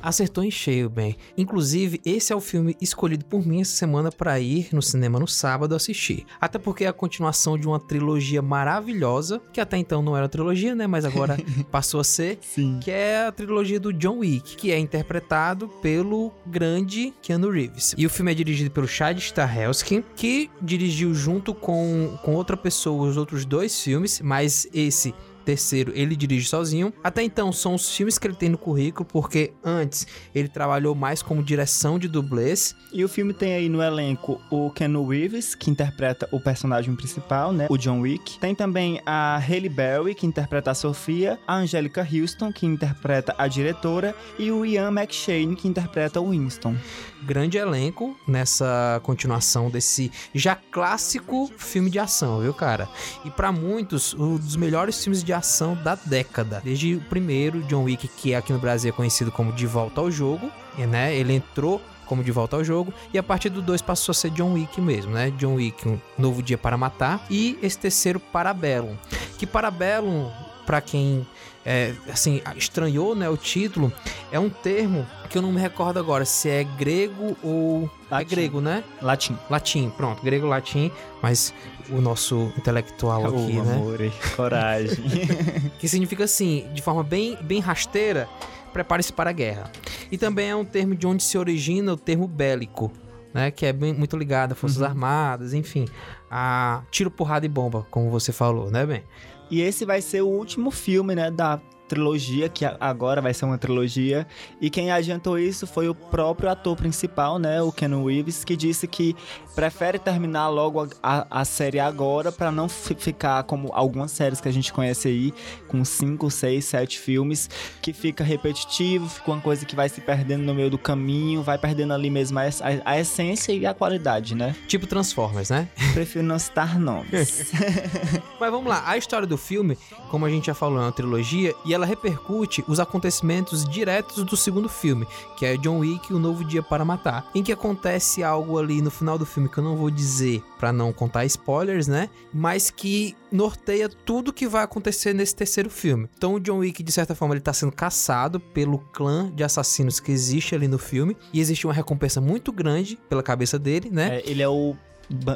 Acertou 0.02 0.42
em 0.44 0.50
cheio, 0.50 0.88
bem. 0.88 1.16
Inclusive, 1.36 2.00
esse 2.04 2.32
é 2.32 2.36
o 2.36 2.40
filme 2.40 2.76
escolhido 2.80 3.24
por 3.24 3.46
mim 3.46 3.60
essa 3.60 3.72
semana 3.72 4.10
para 4.10 4.38
ir 4.40 4.68
no 4.72 4.82
cinema 4.82 5.18
no 5.18 5.26
sábado 5.26 5.74
assistir. 5.74 6.26
Até 6.40 6.58
porque 6.58 6.84
é 6.84 6.88
a 6.88 6.92
continuação 6.92 7.58
de 7.58 7.66
uma 7.66 7.78
trilogia 7.78 8.42
maravilhosa, 8.42 9.40
que 9.52 9.60
até 9.60 9.76
então 9.76 10.02
não 10.02 10.16
era 10.16 10.28
trilogia, 10.28 10.74
né? 10.74 10.86
Mas 10.86 11.04
agora 11.04 11.36
passou 11.70 12.00
a 12.00 12.04
ser. 12.04 12.38
Sim. 12.40 12.80
Que 12.82 12.90
é 12.90 13.26
a 13.26 13.32
trilogia 13.32 13.78
do 13.78 13.92
John 13.92 14.18
Wick, 14.18 14.56
que 14.56 14.70
é 14.70 14.78
interpretado 14.78 15.68
pelo 15.68 16.32
grande 16.46 17.12
Keanu 17.22 17.50
Reeves. 17.50 17.94
E 17.96 18.06
o 18.06 18.10
filme 18.10 18.32
é 18.32 18.34
dirigido 18.34 18.70
pelo 18.70 18.88
Chad 18.88 19.18
Stahelski, 19.18 20.04
que 20.16 20.50
dirigiu 20.60 21.14
junto 21.14 21.54
com, 21.54 22.18
com 22.22 22.34
outra 22.34 22.56
pessoa 22.56 23.08
os 23.08 23.16
outros 23.16 23.44
dois 23.44 23.80
filmes, 23.80 24.20
mas 24.20 24.66
esse 24.72 25.14
terceiro 25.44 25.92
ele 25.94 26.16
dirige 26.16 26.48
sozinho. 26.48 26.92
Até 27.02 27.22
então 27.22 27.52
são 27.52 27.74
os 27.74 27.94
filmes 27.94 28.18
que 28.18 28.26
ele 28.26 28.34
tem 28.34 28.48
no 28.48 28.58
currículo, 28.58 29.04
porque 29.04 29.52
antes 29.64 30.06
ele 30.34 30.48
trabalhou 30.48 30.94
mais 30.94 31.22
como 31.22 31.42
direção 31.42 31.98
de 31.98 32.08
dublês. 32.08 32.74
E 32.92 33.04
o 33.04 33.08
filme 33.08 33.32
tem 33.32 33.54
aí 33.54 33.68
no 33.68 33.82
elenco 33.82 34.40
o 34.50 34.70
Ken 34.70 34.90
Reeves, 35.06 35.54
que 35.54 35.70
interpreta 35.70 36.28
o 36.32 36.40
personagem 36.40 36.94
principal, 36.94 37.52
né, 37.52 37.66
o 37.70 37.76
John 37.76 38.00
Wick. 38.00 38.38
Tem 38.38 38.54
também 38.54 39.00
a 39.06 39.38
Halle 39.38 39.68
Berry, 39.68 40.14
que 40.14 40.26
interpreta 40.26 40.70
a 40.70 40.74
Sofia, 40.74 41.38
a 41.46 41.56
Angelica 41.56 42.06
Houston, 42.10 42.52
que 42.52 42.66
interpreta 42.66 43.34
a 43.38 43.46
diretora, 43.46 44.14
e 44.38 44.50
o 44.50 44.64
Ian 44.64 44.88
McShane, 44.88 45.56
que 45.56 45.68
interpreta 45.68 46.20
o 46.20 46.30
Winston. 46.30 46.74
Grande 47.22 47.58
elenco 47.58 48.16
nessa 48.26 49.00
continuação 49.02 49.70
desse 49.70 50.10
já 50.34 50.56
clássico 50.56 51.50
filme 51.58 51.90
de 51.90 51.98
ação, 51.98 52.40
viu, 52.40 52.54
cara? 52.54 52.88
E 53.24 53.30
para 53.30 53.52
muitos, 53.52 54.14
um 54.14 54.36
dos 54.36 54.56
melhores 54.56 55.02
filmes 55.02 55.22
de 55.22 55.29
ação 55.32 55.74
da 55.74 55.94
década. 55.94 56.60
Desde 56.64 56.94
o 56.94 57.00
primeiro, 57.00 57.62
John 57.64 57.84
Wick, 57.84 58.08
que 58.08 58.34
aqui 58.34 58.52
no 58.52 58.58
Brasil 58.58 58.90
é 58.90 58.92
conhecido 58.92 59.30
como 59.30 59.52
De 59.52 59.66
Volta 59.66 60.00
ao 60.00 60.10
Jogo, 60.10 60.50
né? 60.78 61.14
Ele 61.14 61.34
entrou 61.34 61.80
como 62.06 62.24
De 62.24 62.32
Volta 62.32 62.56
ao 62.56 62.64
Jogo, 62.64 62.92
e 63.14 63.18
a 63.18 63.22
partir 63.22 63.50
do 63.50 63.62
2 63.62 63.82
passou 63.82 64.10
a 64.10 64.14
ser 64.14 64.30
John 64.30 64.54
Wick 64.54 64.80
mesmo, 64.80 65.12
né? 65.12 65.30
John 65.38 65.54
Wick, 65.54 65.88
um 65.88 65.96
novo 66.18 66.42
dia 66.42 66.58
para 66.58 66.76
matar, 66.76 67.24
e 67.30 67.56
esse 67.62 67.78
terceiro 67.78 68.18
Parabellum. 68.18 68.96
Que 69.38 69.46
Parabellum, 69.46 70.28
para 70.66 70.80
quem 70.80 71.24
é, 71.64 71.94
assim, 72.12 72.42
estranhou, 72.56 73.14
né, 73.14 73.28
o 73.28 73.36
título, 73.36 73.92
é 74.32 74.40
um 74.40 74.48
termo 74.48 75.06
que 75.28 75.38
eu 75.38 75.42
não 75.42 75.52
me 75.52 75.60
recordo 75.60 75.98
agora 75.98 76.24
se 76.24 76.48
é 76.48 76.64
grego 76.64 77.36
ou 77.42 77.88
Latim. 78.10 78.24
é 78.24 78.24
grego, 78.24 78.60
né? 78.60 78.82
Latim. 79.00 79.38
Latim, 79.48 79.90
pronto, 79.90 80.22
grego 80.22 80.46
latim, 80.46 80.90
mas 81.22 81.54
o 81.90 82.00
nosso 82.00 82.52
intelectual 82.56 83.26
aqui, 83.26 83.56
oh, 83.58 83.64
né? 83.64 83.74
Amor, 83.74 83.98
coragem. 84.36 85.04
que 85.78 85.88
significa 85.88 86.24
assim, 86.24 86.66
de 86.74 86.82
forma 86.82 87.02
bem, 87.02 87.36
bem 87.42 87.60
rasteira, 87.60 88.28
prepare-se 88.72 89.12
para 89.12 89.30
a 89.30 89.32
guerra. 89.32 89.70
E 90.10 90.18
também 90.18 90.50
é 90.50 90.56
um 90.56 90.64
termo 90.64 90.94
de 90.94 91.06
onde 91.06 91.22
se 91.22 91.36
origina 91.38 91.92
o 91.92 91.96
termo 91.96 92.26
bélico, 92.26 92.90
né? 93.32 93.50
Que 93.50 93.66
é 93.66 93.72
bem, 93.72 93.92
muito 93.94 94.16
ligado 94.16 94.52
a 94.52 94.54
forças 94.54 94.78
Uhum. 94.78 94.86
armadas, 94.86 95.54
enfim, 95.54 95.86
a 96.30 96.82
tiro, 96.90 97.10
porrada 97.10 97.46
e 97.46 97.48
bomba, 97.48 97.86
como 97.90 98.10
você 98.10 98.32
falou, 98.32 98.70
né, 98.70 98.84
bem? 98.86 99.04
E 99.50 99.60
esse 99.60 99.84
vai 99.84 100.00
ser 100.00 100.22
o 100.22 100.28
último 100.28 100.70
filme, 100.70 101.14
né, 101.14 101.30
da 101.30 101.60
trilogia, 101.90 102.48
que 102.48 102.64
agora 102.78 103.20
vai 103.20 103.34
ser 103.34 103.44
uma 103.44 103.58
trilogia. 103.58 104.24
E 104.60 104.70
quem 104.70 104.92
adiantou 104.92 105.36
isso 105.38 105.66
foi 105.66 105.88
o 105.88 105.94
próprio 105.94 106.48
ator 106.48 106.76
principal, 106.76 107.36
né, 107.38 107.60
o 107.60 107.72
Ken 107.72 107.90
Reeves, 108.04 108.44
que 108.44 108.56
disse 108.56 108.86
que 108.86 109.16
prefere 109.56 109.98
terminar 109.98 110.48
logo 110.48 110.88
a, 111.02 111.26
a- 111.40 111.44
série 111.44 111.80
agora 111.80 112.30
para 112.30 112.52
não 112.52 112.68
fi- 112.68 112.94
ficar 112.94 113.42
como 113.42 113.70
algumas 113.72 114.12
séries 114.12 114.40
que 114.40 114.48
a 114.48 114.52
gente 114.52 114.72
conhece 114.72 115.08
aí, 115.08 115.34
com 115.66 115.84
5, 115.84 116.30
6, 116.30 116.64
7 116.64 116.98
filmes, 116.98 117.50
que 117.82 117.92
fica 117.92 118.22
repetitivo, 118.22 119.08
fica 119.08 119.30
uma 119.32 119.40
coisa 119.40 119.66
que 119.66 119.74
vai 119.74 119.88
se 119.88 120.00
perdendo 120.00 120.44
no 120.44 120.54
meio 120.54 120.70
do 120.70 120.78
caminho, 120.78 121.42
vai 121.42 121.58
perdendo 121.58 121.92
ali 121.92 122.08
mesmo 122.08 122.38
a, 122.38 122.42
a- 122.44 122.82
a 122.92 123.00
essência 123.00 123.52
e 123.52 123.66
a 123.66 123.74
qualidade, 123.74 124.34
né? 124.36 124.54
Tipo 124.68 124.86
Transformers, 124.86 125.50
né? 125.50 125.68
Prefiro 125.92 126.24
não 126.24 126.38
citar 126.38 126.78
nomes. 126.78 127.50
Mas 128.38 128.50
vamos 128.50 128.68
lá, 128.68 128.84
a 128.86 128.96
história 128.96 129.26
do 129.26 129.36
filme, 129.36 129.76
como 130.10 130.24
a 130.24 130.30
gente 130.30 130.46
já 130.46 130.54
falou, 130.54 130.78
é 130.78 130.82
uma 130.82 130.92
trilogia 130.92 131.52
e 131.64 131.74
ela 131.74 131.79
repercute 131.86 132.64
os 132.66 132.80
acontecimentos 132.80 133.64
diretos 133.64 134.24
do 134.24 134.36
segundo 134.36 134.68
filme, 134.68 135.06
que 135.36 135.46
é 135.46 135.56
John 135.56 135.78
Wick, 135.78 136.12
O 136.12 136.18
Novo 136.18 136.44
Dia 136.44 136.62
para 136.62 136.84
Matar, 136.84 137.28
em 137.34 137.42
que 137.42 137.52
acontece 137.52 138.22
algo 138.22 138.58
ali 138.58 138.80
no 138.82 138.90
final 138.90 139.18
do 139.18 139.26
filme 139.26 139.48
que 139.48 139.58
eu 139.58 139.64
não 139.64 139.76
vou 139.76 139.90
dizer 139.90 140.42
pra 140.58 140.72
não 140.72 140.92
contar 140.92 141.24
spoilers, 141.24 141.86
né? 141.86 142.08
Mas 142.32 142.70
que 142.70 143.16
norteia 143.30 143.88
tudo 143.88 144.32
que 144.32 144.46
vai 144.46 144.64
acontecer 144.64 145.14
nesse 145.14 145.34
terceiro 145.34 145.70
filme. 145.70 146.08
Então 146.16 146.34
o 146.34 146.40
John 146.40 146.58
Wick, 146.58 146.82
de 146.82 146.92
certa 146.92 147.14
forma, 147.14 147.34
ele 147.34 147.40
tá 147.40 147.52
sendo 147.52 147.72
caçado 147.72 148.40
pelo 148.40 148.78
clã 148.78 149.30
de 149.32 149.44
assassinos 149.44 150.00
que 150.00 150.10
existe 150.10 150.54
ali 150.54 150.68
no 150.68 150.78
filme 150.78 151.16
e 151.32 151.40
existe 151.40 151.66
uma 151.66 151.72
recompensa 151.72 152.20
muito 152.20 152.52
grande 152.52 152.98
pela 153.08 153.22
cabeça 153.22 153.58
dele, 153.58 153.90
né? 153.90 154.18
É, 154.18 154.30
ele 154.30 154.42
é 154.42 154.48
o, 154.48 154.76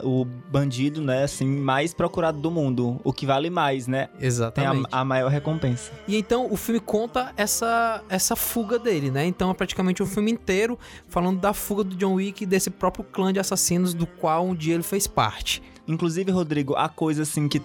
o 0.05 0.25
bandido, 0.25 1.03
né, 1.03 1.25
assim, 1.25 1.47
mais 1.47 1.93
procurado 1.93 2.39
do 2.39 2.51
mundo. 2.51 3.01
O 3.03 3.13
que 3.13 3.27
vale 3.27 3.51
mais, 3.51 3.87
né? 3.87 4.07
Tem 4.19 4.27
Exatamente. 4.27 4.89
a, 4.91 5.01
a 5.01 5.05
maior 5.05 5.31
recompensa. 5.31 5.93
E 6.07 6.17
então 6.17 6.49
o 6.51 6.57
filme 6.57 6.81
conta 6.81 7.33
essa, 7.37 8.03
essa 8.09 8.37
fuga 8.37 8.79
dele, 8.79 9.11
né? 9.11 9.27
Então 9.27 9.51
é 9.51 9.55
praticamente 9.55 10.03
um 10.03 10.07
filme 10.07 10.31
inteiro 10.31 10.79
falando 11.09 11.41
da 11.41 11.53
fuga 11.53 11.85
do 11.85 11.97
John 11.97 12.15
Wick 12.15 12.45
e 12.45 12.47
desse 12.47 12.71
próprio 12.71 13.05
clã 13.05 13.33
de 13.33 13.41
assassinos 13.41 13.95
do 13.95 14.07
qual 14.07 14.47
um 14.47 14.55
dia 14.55 14.75
ele 14.75 14.83
fez 14.83 15.07
parte. 15.07 15.63
Inclusive, 15.87 16.31
Rodrigo, 16.31 16.75
a 16.75 16.89
coisa 16.89 17.23
assim 17.23 17.49
que 17.49 17.61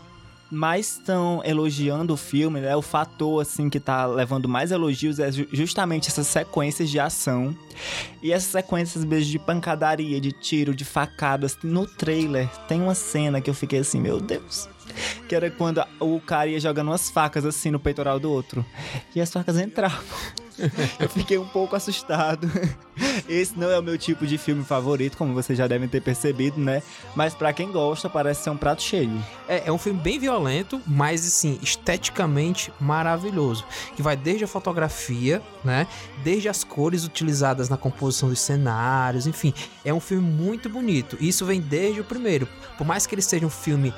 mais 0.51 0.93
estão 0.97 1.41
elogiando 1.45 2.13
o 2.13 2.17
filme, 2.17 2.59
né? 2.59 2.75
O 2.75 2.81
fator 2.81 3.41
assim 3.41 3.69
que 3.69 3.79
tá 3.79 4.05
levando 4.05 4.47
mais 4.49 4.71
elogios 4.71 5.19
é 5.19 5.31
ju- 5.31 5.47
justamente 5.51 6.07
essas 6.09 6.27
sequências 6.27 6.89
de 6.89 6.99
ação. 6.99 7.55
E 8.21 8.31
essas 8.31 8.51
sequências 8.51 9.05
mesmo 9.05 9.31
de 9.31 9.39
pancadaria, 9.39 10.19
de 10.19 10.31
tiro, 10.31 10.73
de 10.73 10.83
facadas. 10.85 11.57
No 11.63 11.85
trailer 11.85 12.47
tem 12.67 12.81
uma 12.81 12.95
cena 12.95 13.39
que 13.39 13.49
eu 13.49 13.53
fiquei 13.53 13.79
assim, 13.79 13.99
meu 13.99 14.19
Deus. 14.19 14.67
Que 15.27 15.35
era 15.35 15.51
quando 15.51 15.83
o 15.99 16.19
cara 16.19 16.47
ia 16.49 16.59
jogando 16.59 16.87
umas 16.87 17.09
facas 17.09 17.45
assim 17.45 17.69
no 17.69 17.79
peitoral 17.79 18.19
do 18.19 18.31
outro. 18.31 18.65
E 19.15 19.21
as 19.21 19.31
facas 19.31 19.57
entravam. 19.59 20.03
Eu 20.99 21.09
fiquei 21.09 21.37
um 21.37 21.47
pouco 21.47 21.75
assustado. 21.75 22.49
Esse 23.27 23.57
não 23.57 23.69
é 23.69 23.79
o 23.79 23.83
meu 23.83 23.97
tipo 23.97 24.25
de 24.27 24.37
filme 24.37 24.63
favorito, 24.63 25.17
como 25.17 25.33
vocês 25.33 25.57
já 25.57 25.67
devem 25.67 25.87
ter 25.87 26.01
percebido, 26.01 26.59
né? 26.59 26.81
Mas 27.15 27.33
pra 27.33 27.53
quem 27.53 27.71
gosta, 27.71 28.09
parece 28.09 28.43
ser 28.43 28.49
um 28.49 28.57
prato 28.57 28.81
cheio. 28.81 29.23
É, 29.47 29.63
é 29.67 29.71
um 29.71 29.77
filme 29.77 29.99
bem 29.99 30.19
violento, 30.19 30.81
mas 30.85 31.25
assim, 31.25 31.59
esteticamente 31.61 32.71
maravilhoso. 32.79 33.65
Que 33.95 34.01
vai 34.01 34.15
desde 34.15 34.43
a 34.43 34.47
fotografia, 34.47 35.41
né? 35.63 35.87
Desde 36.23 36.49
as 36.49 36.63
cores 36.63 37.05
utilizadas 37.05 37.69
na 37.69 37.77
composição 37.77 38.29
dos 38.29 38.39
cenários, 38.39 39.27
enfim. 39.27 39.53
É 39.85 39.93
um 39.93 39.99
filme 39.99 40.29
muito 40.29 40.69
bonito. 40.69 41.17
Isso 41.19 41.45
vem 41.45 41.61
desde 41.61 42.01
o 42.01 42.03
primeiro. 42.03 42.47
Por 42.77 42.85
mais 42.85 43.05
que 43.05 43.15
ele 43.15 43.21
seja 43.21 43.45
um 43.45 43.49
filme 43.49 43.93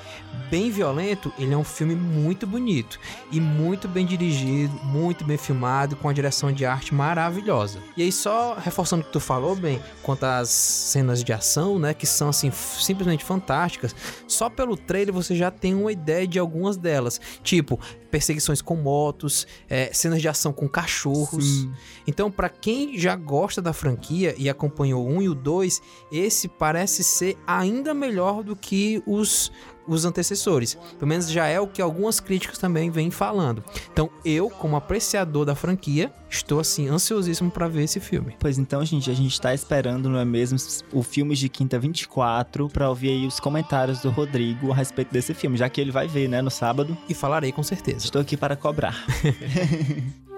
bem 0.49 0.69
violento, 0.69 1.31
ele 1.37 1.53
é 1.53 1.57
um 1.57 1.63
filme 1.63 1.95
muito 1.95 2.45
bonito. 2.45 2.99
E 3.31 3.39
muito 3.39 3.87
bem 3.87 4.05
dirigido, 4.05 4.73
muito 4.83 5.23
bem 5.23 5.37
filmado, 5.37 5.95
com 5.95 6.09
a 6.09 6.13
direção 6.13 6.50
de 6.53 6.65
arte 6.65 6.93
maravilhosa. 6.93 7.79
E 7.95 8.03
aí, 8.03 8.11
só 8.11 8.55
reforçando 8.55 9.03
o 9.03 9.05
que 9.05 9.11
tu 9.11 9.19
falou, 9.19 9.55
bem, 9.55 9.81
quanto 10.01 10.23
às 10.23 10.49
cenas 10.49 11.23
de 11.23 11.33
ação, 11.33 11.79
né? 11.79 11.93
Que 11.93 12.05
são 12.05 12.29
assim, 12.29 12.51
simplesmente 12.51 13.23
fantásticas. 13.23 13.95
Só 14.27 14.49
pelo 14.49 14.75
trailer 14.75 15.13
você 15.13 15.35
já 15.35 15.51
tem 15.51 15.73
uma 15.75 15.91
ideia 15.91 16.27
de 16.27 16.39
algumas 16.39 16.77
delas. 16.77 17.19
Tipo, 17.43 17.79
perseguições 18.11 18.61
com 18.61 18.75
motos, 18.75 19.47
é, 19.69 19.91
cenas 19.93 20.21
de 20.21 20.27
ação 20.27 20.51
com 20.51 20.67
cachorros. 20.67 21.61
Sim. 21.61 21.73
Então, 22.05 22.29
pra 22.29 22.49
quem 22.49 22.97
já 22.97 23.15
gosta 23.15 23.61
da 23.61 23.73
franquia 23.73 24.35
e 24.37 24.49
acompanhou 24.49 25.07
o 25.07 25.09
1 25.09 25.21
e 25.21 25.29
o 25.29 25.35
2, 25.35 25.81
esse 26.11 26.47
parece 26.47 27.03
ser 27.03 27.37
ainda 27.47 27.93
melhor 27.93 28.43
do 28.43 28.55
que 28.55 29.01
os 29.07 29.51
os 29.87 30.05
antecessores. 30.05 30.77
Pelo 30.97 31.07
menos 31.07 31.29
já 31.29 31.47
é 31.47 31.59
o 31.59 31.67
que 31.67 31.81
algumas 31.81 32.19
críticas 32.19 32.57
também 32.57 32.89
vêm 32.89 33.11
falando. 33.11 33.63
Então, 33.91 34.09
eu, 34.23 34.49
como 34.49 34.75
apreciador 34.75 35.45
da 35.45 35.55
franquia, 35.55 36.11
estou 36.29 36.59
assim 36.59 36.87
ansiosíssimo 36.87 37.51
pra 37.51 37.67
ver 37.67 37.83
esse 37.83 37.99
filme. 37.99 38.35
Pois 38.39 38.57
então, 38.57 38.83
gente, 38.85 39.09
a 39.09 39.13
gente 39.13 39.39
tá 39.39 39.53
esperando, 39.53 40.09
não 40.09 40.19
é 40.19 40.25
mesmo, 40.25 40.57
o 40.93 41.03
filme 41.03 41.35
de 41.35 41.49
quinta 41.49 41.77
24 41.79 42.69
pra 42.69 42.89
ouvir 42.89 43.09
aí 43.09 43.27
os 43.27 43.39
comentários 43.39 44.01
do 44.01 44.09
Rodrigo 44.09 44.71
a 44.71 44.75
respeito 44.75 45.11
desse 45.11 45.33
filme, 45.33 45.57
já 45.57 45.69
que 45.69 45.81
ele 45.81 45.91
vai 45.91 46.07
ver, 46.07 46.27
né, 46.27 46.41
no 46.41 46.51
sábado. 46.51 46.97
E 47.09 47.13
falarei 47.13 47.51
com 47.51 47.63
certeza. 47.63 48.05
Estou 48.05 48.21
aqui 48.21 48.37
para 48.37 48.55
cobrar. 48.55 48.95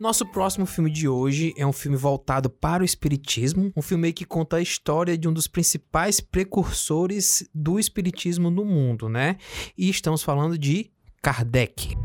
Nosso 0.00 0.26
próximo 0.26 0.66
filme 0.66 0.90
de 0.90 1.08
hoje 1.08 1.54
é 1.56 1.64
um 1.64 1.72
filme 1.72 1.96
voltado 1.96 2.50
para 2.50 2.82
o 2.82 2.84
espiritismo, 2.84 3.72
um 3.76 3.82
filme 3.82 4.12
que 4.12 4.24
conta 4.24 4.56
a 4.56 4.60
história 4.60 5.16
de 5.16 5.28
um 5.28 5.32
dos 5.32 5.46
principais 5.46 6.20
precursores 6.20 7.48
do 7.54 7.78
espiritismo 7.78 8.50
no 8.50 8.64
mundo, 8.64 9.08
né? 9.08 9.36
E 9.78 9.88
estamos 9.88 10.24
falando 10.24 10.58
de 10.58 10.90
Kardec. 11.22 11.96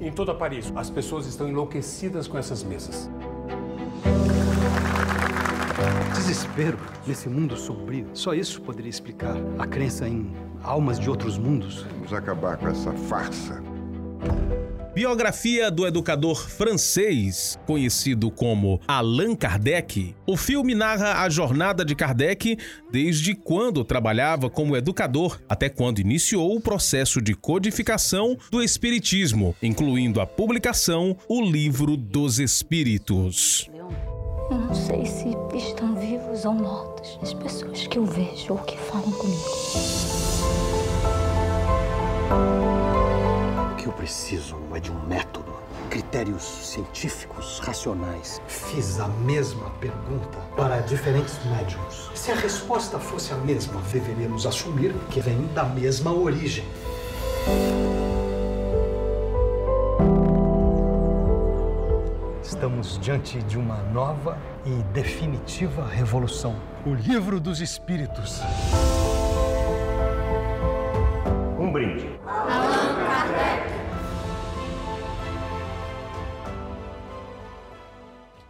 Em 0.00 0.12
toda 0.12 0.32
Paris, 0.32 0.72
as 0.76 0.88
pessoas 0.88 1.26
estão 1.26 1.48
enlouquecidas 1.48 2.28
com 2.28 2.38
essas 2.38 2.62
mesas. 2.62 3.10
Desespero 6.16 6.78
nesse 7.06 7.28
mundo 7.28 7.56
sombrio. 7.56 8.08
Só 8.14 8.32
isso 8.32 8.62
poderia 8.62 8.88
explicar 8.88 9.36
a 9.58 9.66
crença 9.66 10.08
em 10.08 10.34
almas 10.62 10.98
de 10.98 11.10
outros 11.10 11.36
mundos. 11.36 11.86
Vamos 11.92 12.12
acabar 12.12 12.56
com 12.56 12.68
essa 12.68 12.90
farsa. 12.92 13.62
Biografia 14.94 15.70
do 15.70 15.86
educador 15.86 16.48
francês, 16.48 17.58
conhecido 17.66 18.30
como 18.30 18.80
Allan 18.88 19.36
Kardec, 19.36 20.16
o 20.26 20.38
filme 20.38 20.74
narra 20.74 21.22
a 21.22 21.28
jornada 21.28 21.84
de 21.84 21.94
Kardec 21.94 22.56
desde 22.90 23.34
quando 23.34 23.84
trabalhava 23.84 24.48
como 24.48 24.74
educador 24.74 25.38
até 25.46 25.68
quando 25.68 25.98
iniciou 25.98 26.56
o 26.56 26.62
processo 26.62 27.20
de 27.20 27.34
codificação 27.34 28.38
do 28.50 28.62
Espiritismo, 28.62 29.54
incluindo 29.62 30.18
a 30.18 30.26
publicação 30.26 31.14
O 31.28 31.42
Livro 31.42 31.94
dos 31.94 32.38
Espíritos. 32.38 33.68
Eu 34.48 34.58
não 34.58 34.74
sei 34.74 35.04
se 35.04 35.36
estão 35.54 35.94
vivos 35.96 36.44
ou 36.44 36.54
mortos 36.54 37.18
as 37.20 37.34
pessoas 37.34 37.86
que 37.88 37.98
eu 37.98 38.04
vejo 38.04 38.52
ou 38.52 38.58
que 38.58 38.78
falam 38.78 39.10
comigo. 39.10 39.42
O 43.72 43.76
que 43.76 43.86
eu 43.86 43.92
preciso 43.92 44.56
é 44.72 44.78
de 44.78 44.92
um 44.92 45.00
método, 45.06 45.52
critérios 45.90 46.44
científicos, 46.44 47.58
racionais. 47.58 48.40
Fiz 48.46 49.00
a 49.00 49.08
mesma 49.08 49.68
pergunta 49.80 50.38
para 50.56 50.78
diferentes 50.78 51.38
médiums. 51.46 52.10
Se 52.14 52.30
a 52.30 52.36
resposta 52.36 53.00
fosse 53.00 53.32
a 53.32 53.36
mesma, 53.38 53.80
deveríamos 53.92 54.46
assumir 54.46 54.94
que 55.10 55.20
vem 55.20 55.44
da 55.54 55.64
mesma 55.64 56.12
origem. 56.12 56.64
Estamos 62.66 62.98
diante 62.98 63.40
de 63.44 63.56
uma 63.56 63.80
nova 63.92 64.36
e 64.64 64.82
definitiva 64.92 65.86
revolução. 65.86 66.60
O 66.84 66.92
livro 66.92 67.38
dos 67.38 67.60
espíritos. 67.60 68.40
Um 71.60 71.70
brinde. 71.70 72.08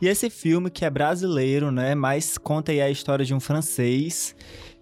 E 0.01 0.09
esse 0.09 0.31
filme, 0.31 0.71
que 0.71 0.87
é 0.87 0.89
brasileiro, 0.89 1.71
né? 1.71 1.95
Mas 1.95 2.39
conta 2.39 2.73
aí 2.73 2.81
a 2.81 2.89
história 2.89 3.23
de 3.23 3.35
um 3.35 3.41
francês, 3.41 4.35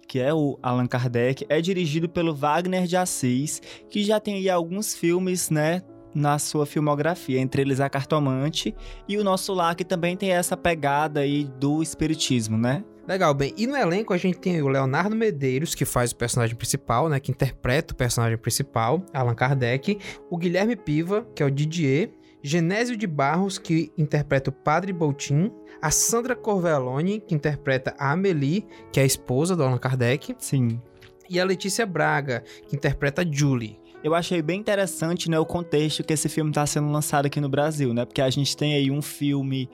que 0.07 0.17
é 0.17 0.33
o 0.33 0.57
Allan 0.63 0.87
Kardec, 0.87 1.45
é 1.49 1.59
dirigido 1.59 2.07
pelo 2.07 2.33
Wagner 2.33 2.87
de 2.87 2.95
Assis, 2.95 3.61
que 3.89 4.01
já 4.01 4.17
tem 4.17 4.35
aí 4.35 4.49
alguns 4.49 4.95
filmes, 4.95 5.49
né? 5.49 5.81
Na 6.15 6.39
sua 6.39 6.65
filmografia, 6.65 7.41
entre 7.41 7.61
eles 7.61 7.81
A 7.81 7.89
Cartomante 7.89 8.73
e 9.05 9.17
o 9.17 9.23
Nosso 9.23 9.53
Lar, 9.53 9.75
que 9.75 9.83
também 9.83 10.15
tem 10.15 10.31
essa 10.31 10.55
pegada 10.55 11.19
aí 11.19 11.43
do 11.59 11.83
espiritismo, 11.83 12.57
né? 12.57 12.85
Legal, 13.07 13.33
bem. 13.33 13.53
E 13.55 13.67
no 13.67 13.75
elenco 13.75 14.13
a 14.13 14.17
gente 14.17 14.39
tem 14.39 14.61
o 14.61 14.67
Leonardo 14.67 15.15
Medeiros, 15.15 15.75
que 15.75 15.85
faz 15.85 16.11
o 16.11 16.15
personagem 16.15 16.55
principal, 16.55 17.07
né? 17.09 17.19
Que 17.19 17.31
interpreta 17.31 17.93
o 17.93 17.97
personagem 17.97 18.37
principal, 18.37 19.05
Allan 19.13 19.35
Kardec. 19.35 19.99
O 20.29 20.37
Guilherme 20.37 20.75
Piva, 20.75 21.27
que 21.35 21.43
é 21.43 21.45
o 21.45 21.51
Didier. 21.51 22.09
Genésio 22.41 22.95
de 22.95 23.05
Barros, 23.05 23.57
que 23.57 23.91
interpreta 23.97 24.49
o 24.49 24.53
Padre 24.53 24.93
Boutin. 24.93 25.51
A 25.81 25.91
Sandra 25.91 26.35
Corvelone, 26.35 27.19
que 27.19 27.35
interpreta 27.35 27.93
a 27.99 28.11
Amélie, 28.11 28.65
que 28.91 28.99
é 28.99 29.03
a 29.03 29.05
esposa 29.05 29.55
do 29.55 29.63
Allan 29.63 29.77
Kardec. 29.77 30.35
Sim. 30.39 30.81
E 31.29 31.39
a 31.39 31.45
Letícia 31.45 31.85
Braga, 31.85 32.43
que 32.67 32.75
interpreta 32.75 33.21
a 33.21 33.25
Julie. 33.29 33.79
Eu 34.05 34.13
achei 34.13 34.39
bem 34.39 34.59
interessante, 34.59 35.31
né, 35.31 35.39
o 35.39 35.45
contexto 35.47 36.03
que 36.03 36.13
esse 36.13 36.29
filme 36.29 36.51
está 36.51 36.63
sendo 36.63 36.91
lançado 36.91 37.25
aqui 37.25 37.41
no 37.41 37.49
Brasil, 37.49 37.91
né? 37.91 38.05
Porque 38.05 38.21
a 38.21 38.29
gente 38.29 38.55
tem 38.55 38.75
aí 38.75 38.91
um 38.91 39.01
filme 39.01 39.67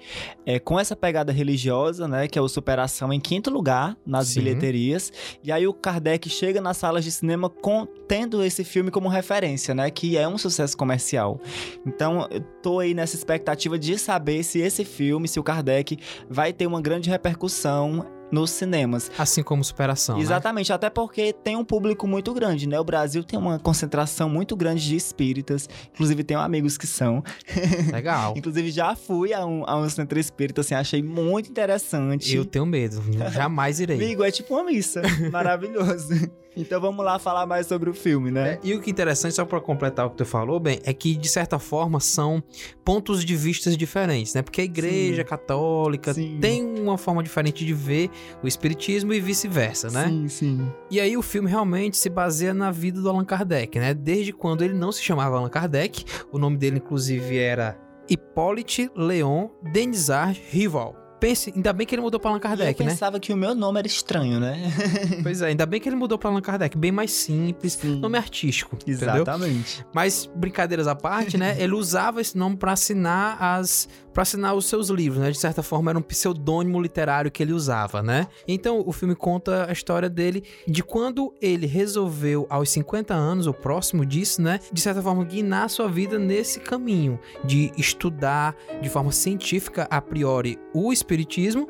é, 0.46 0.58
com 0.58 0.80
essa 0.80 0.96
pegada 0.96 1.34
religiosa, 1.34 2.08
né? 2.08 2.30
Que 2.30 2.40
é 2.40 2.42
o 2.42 2.48
Superação 2.48 3.12
em 3.12 3.20
quinto 3.20 3.50
lugar 3.50 3.98
nas 4.06 4.30
Sim. 4.30 4.40
bilheterias. 4.40 5.12
E 5.44 5.52
aí 5.52 5.68
o 5.68 5.74
Kardec 5.74 6.30
chega 6.30 6.62
nas 6.62 6.78
salas 6.78 7.04
de 7.04 7.12
cinema 7.12 7.50
com, 7.50 7.86
tendo 8.08 8.42
esse 8.42 8.64
filme 8.64 8.90
como 8.90 9.10
referência, 9.10 9.76
né? 9.76 9.92
Que 9.92 10.16
é 10.16 10.26
um 10.26 10.38
sucesso 10.38 10.78
comercial. 10.78 11.38
Então, 11.86 12.26
eu 12.32 12.40
tô 12.64 12.80
aí 12.80 12.94
nessa 12.94 13.18
expectativa 13.18 13.78
de 13.78 13.98
saber 13.98 14.44
se 14.44 14.60
esse 14.60 14.86
filme, 14.86 15.28
se 15.28 15.42
o 15.42 15.44
Kardec 15.44 16.00
vai 16.30 16.54
ter 16.54 16.68
uma 16.68 16.80
grande 16.80 17.10
repercussão 17.10 18.06
nos 18.32 18.52
cinemas. 18.52 19.12
Assim 19.18 19.44
como 19.44 19.64
Superação, 19.64 20.18
né? 20.18 20.22
Exatamente, 20.22 20.72
até 20.72 20.90
porque 20.90 21.34
tem 21.34 21.56
um 21.56 21.64
público 21.64 22.08
muito 22.08 22.34
grande, 22.34 22.68
né? 22.68 22.80
O 22.80 22.84
Brasil 22.84 23.24
tem 23.24 23.38
uma 23.38 23.60
concentração 23.60 24.30
muito 24.30 24.56
grande 24.56 24.84
de 24.86 24.96
espíritas, 24.96 25.68
inclusive 25.94 26.24
tenho 26.24 26.40
amigos 26.40 26.78
que 26.78 26.88
são. 26.88 27.24
Legal. 27.92 28.34
inclusive 28.38 28.72
já 28.72 28.96
fui 28.96 29.34
a 29.34 29.46
um, 29.46 29.64
a 29.68 29.78
um 29.78 29.90
centro 29.90 30.20
espírita, 30.20 30.62
assim, 30.62 30.74
achei 30.74 31.02
muito 31.02 31.50
interessante. 31.50 32.36
Eu 32.36 32.46
tenho 32.46 32.66
medo, 32.66 33.02
jamais 33.32 33.80
irei. 33.80 33.98
Amigo, 33.98 34.24
é 34.24 34.32
tipo 34.32 34.54
uma 34.54 34.64
missa, 34.64 35.02
maravilhoso. 35.32 36.14
Então 36.56 36.82
vamos 36.82 37.04
lá 37.04 37.18
falar 37.18 37.46
mais 37.46 37.68
sobre 37.68 37.90
o 37.90 37.94
filme, 37.94 38.30
né? 38.30 38.54
É, 38.54 38.60
e 38.64 38.74
o 38.74 38.82
que 38.82 38.90
é 38.90 38.92
interessante, 38.92 39.36
só 39.36 39.46
para 39.46 39.62
completar 39.62 40.06
o 40.06 40.10
que 40.10 40.18
tu 40.18 40.26
falou, 40.26 40.60
bem, 40.60 40.80
é 40.84 40.94
que 40.94 41.16
de 41.16 41.30
certa 41.30 41.58
forma 41.58 42.00
são 42.00 42.44
pontos 42.84 43.24
de 43.24 43.36
vistas 43.36 43.78
diferentes, 43.78 44.34
né? 44.34 44.42
Porque 44.42 44.62
a 44.62 44.64
igreja 44.64 45.22
Sim. 45.22 45.28
católica 45.28 46.14
Sim. 46.14 46.40
tem 46.42 46.64
uma 46.64 46.98
forma 46.98 47.24
diferente 47.24 47.66
de 47.66 47.74
ver 47.74 48.10
o 48.44 48.48
espiritismo 48.48 49.14
e 49.14 49.20
vice-versa, 49.20 49.90
né? 49.90 50.08
Sim, 50.08 50.28
sim. 50.28 50.72
E 50.90 51.00
aí 51.00 51.16
o 51.16 51.22
filme 51.22 51.50
realmente 51.50 51.98
se 51.98 52.10
baseia 52.10 52.54
na 52.54 52.72
vida 52.72 53.02
do 53.02 53.10
Allan 53.10 53.26
Kardec, 53.26 53.80
né? 53.80 53.94
Desde 53.94 54.34
quando 54.34 54.64
ele 54.64 54.74
não 54.74 54.92
se 54.92 55.02
chamava 55.02 55.38
Allan 55.38 55.50
Kardec, 55.50 56.04
o 56.32 56.38
nome 56.38 56.58
dele 56.58 56.78
inclusive 56.78 57.38
era 57.38 57.78
Hippolyte 58.10 58.92
Léon 58.96 59.50
Denisard 59.72 60.42
Rival. 60.50 61.01
Pense, 61.22 61.54
ainda 61.56 61.72
bem 61.72 61.86
que 61.86 61.94
ele 61.94 62.02
mudou 62.02 62.20
para 62.20 62.32
Allan 62.32 62.40
Kardec, 62.40 62.80
eu 62.80 62.84
né? 62.84 62.92
pensava 62.94 63.20
que 63.20 63.32
o 63.32 63.38
meu 63.38 63.54
nome 63.54 63.78
era 63.78 63.86
estranho, 63.86 64.40
né? 64.40 64.58
Pois 65.22 65.40
é, 65.44 65.50
ainda 65.50 65.68
bem 65.68 65.80
que 65.80 65.88
ele 65.88 65.96
mudou 65.96 66.18
para 66.18 66.32
Allan 66.32 66.42
Kardec, 66.42 66.76
bem 66.76 66.92
mais 66.92 67.12
simples, 67.12 67.78
nome 67.84 68.18
artístico, 68.18 68.76
entendeu? 68.76 69.18
Exatamente. 69.18 69.86
Mas 69.94 70.28
brincadeiras 70.36 70.88
à 70.88 70.96
parte, 70.96 71.38
né? 71.38 71.56
Ele 71.62 71.74
usava 71.74 72.22
esse 72.22 72.36
nome 72.36 72.58
para 72.58 72.72
assinar 72.72 73.38
as 73.40 73.88
para 74.14 74.24
assinar 74.24 74.54
os 74.56 74.66
seus 74.66 74.90
livros, 74.90 75.22
né? 75.22 75.32
De 75.32 75.38
certa 75.38 75.64
forma 75.64 75.92
era 75.92 75.98
um 75.98 76.02
pseudônimo 76.02 76.82
literário 76.82 77.32
que 77.32 77.42
ele 77.42 77.54
usava, 77.54 78.02
né? 78.04 78.28
Então 78.48 78.84
o 78.86 78.92
filme 78.92 79.16
conta 79.16 79.70
a 79.70 79.72
história 79.72 80.10
dele 80.10 80.44
de 80.68 80.84
quando 80.84 81.34
ele 81.42 81.66
resolveu 81.66 82.46
aos 82.50 82.70
50 82.72 83.14
anos, 83.14 83.48
ou 83.48 83.54
próximo 83.54 84.06
disso, 84.06 84.42
né? 84.42 84.60
De 84.72 84.82
certa 84.82 85.02
forma 85.02 85.24
guinar 85.24 85.70
sua 85.70 85.88
vida 85.88 86.20
nesse 86.20 86.60
caminho 86.60 87.20
de 87.46 87.72
estudar 87.78 88.56
de 88.82 88.90
forma 88.90 89.12
científica 89.12 89.88
a 89.90 90.02
priori 90.02 90.60
o 90.74 90.92
espiritismo 91.12 91.68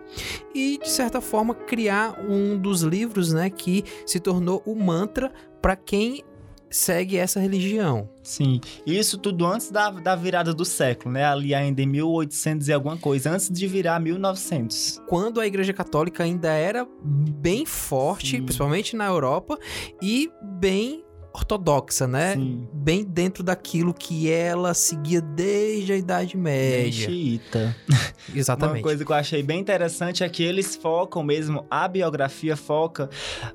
e 0.54 0.77
de 0.77 0.89
certa 0.89 1.19
forma 1.19 1.56
criar 1.56 2.19
um 2.30 2.58
dos 2.58 2.82
livros, 2.82 3.34
né, 3.34 3.49
que 3.49 3.84
se 4.06 4.19
tornou 4.19 4.62
o 4.65 4.75
mantra 4.75 5.32
para 5.62 5.75
quem 5.75 6.23
segue 6.69 7.17
essa 7.17 7.39
religião. 7.39 8.10
Sim, 8.23 8.62
isso 8.86 9.17
tudo 9.17 9.45
antes 9.45 9.69
da, 9.69 9.89
da 9.89 10.15
virada 10.15 10.54
do 10.54 10.63
século, 10.63 11.13
né? 11.13 11.25
Ali 11.25 11.54
ainda 11.54 11.82
em 11.82 11.86
1800 11.86 12.69
e 12.69 12.71
alguma 12.71 12.97
coisa, 12.97 13.32
antes 13.32 13.49
de 13.49 13.67
virar 13.67 13.99
1900. 13.99 15.01
Quando 15.06 15.41
a 15.41 15.47
Igreja 15.47 15.73
Católica 15.73 16.23
ainda 16.23 16.54
era 16.54 16.88
bem 17.04 17.65
forte, 17.65 18.38
Sim. 18.38 18.43
principalmente 18.43 18.95
na 18.95 19.06
Europa, 19.06 19.60
e 20.01 20.32
bem 20.41 21.04
ortodoxa, 21.34 22.06
né? 22.08 22.34
Sim. 22.36 22.67
Bem 22.74 23.04
dentro 23.04 23.44
daquilo 23.44 23.94
que 23.94 24.30
ela 24.30 24.74
seguia 24.74 25.22
desde 25.22 25.94
a 25.94 25.98
Idade 25.98 26.34
Bem 26.34 26.44
Média. 26.44 27.08
xiita. 27.10 27.76
Exatamente. 28.36 28.78
Uma 28.78 28.84
coisa 28.84 29.06
que 29.06 29.12
eu 29.12 29.15
achei 29.15 29.41
bem 29.41 29.60
interessante 29.60 30.24
é 30.24 30.30
que 30.30 30.44
eles 30.44 30.76
focam 30.76 31.24
mesmo, 31.24 31.65
a 31.70 31.88
biografia 31.88 32.56
foca 32.58 33.10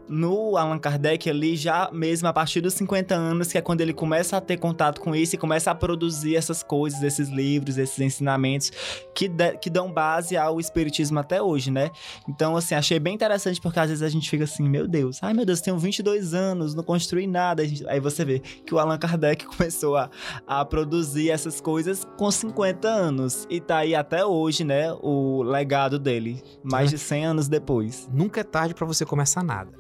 no 0.09 0.57
Allan 0.57 0.79
Kardec 0.79 1.29
ali 1.29 1.57
já 1.57 1.91
mesmo 1.93 2.29
a 2.29 2.33
partir 2.33 2.61
dos 2.61 2.75
50 2.75 3.15
anos, 3.15 3.53
que 3.53 3.59
é 3.59 3.61
quando 3.61 3.81
ele 3.81 3.93
começa 3.93 4.37
a 4.37 4.41
ter 4.41 4.57
contato 4.57 5.01
com 5.01 5.15
isso 5.15 5.35
e 5.35 5.39
começa 5.39 5.71
a 5.71 5.75
produzir 5.75 6.37
essas 6.37 6.63
coisas, 6.63 7.03
esses 7.03 7.29
livros, 7.29 7.79
esses 7.79 7.99
ensinamentos 8.01 8.73
que, 9.15 9.29
de- 9.29 9.57
que 9.59 9.69
dão 9.71 9.93
base 9.93 10.37
ao 10.37 10.59
espiritismo 10.61 11.19
até 11.19 11.41
hoje, 11.43 11.71
né? 11.71 11.91
Então, 12.29 12.57
assim, 12.57 12.75
achei 12.75 12.99
bem 12.99 13.15
interessante 13.15 13.61
porque 13.61 13.79
às 13.79 13.89
vezes 13.89 14.03
a 14.03 14.09
gente 14.09 14.29
fica 14.29 14.45
assim, 14.45 14.69
meu 14.69 14.87
Deus, 14.89 15.19
ai 15.23 15.33
meu 15.35 15.45
Deus, 15.45 15.61
tenho 15.61 15.79
22 15.79 16.35
anos, 16.35 16.75
não 16.75 16.83
construí 16.83 17.27
nada. 17.27 17.66
Gente- 17.67 17.87
Aí 17.89 18.01
você 18.01 18.25
vê 18.25 18.39
que 18.41 18.75
o 18.75 18.79
Allan 18.79 18.99
Kardec 18.99 19.45
começou 19.57 19.97
a, 19.97 20.11
a 20.47 20.65
produzir 20.65 21.31
essas 21.31 21.61
coisas 21.61 22.07
com 22.17 22.31
50 22.31 22.89
anos. 22.89 23.47
E 23.51 23.61
tá 23.61 23.79
aí 23.79 23.95
até 23.95 24.25
hoje, 24.25 24.65
né, 24.65 24.93
o 25.03 25.43
legado 25.43 25.99
dele, 25.99 26.43
mais 26.65 26.91
de 26.91 26.99
100 26.99 27.27
anos 27.27 27.49
depois. 27.49 28.09
Nunca 28.13 28.41
é 28.41 28.45
tarde 28.45 28.75
pra 28.75 28.87
você 28.87 29.05
começar 29.05 29.43
nada. 29.43 29.71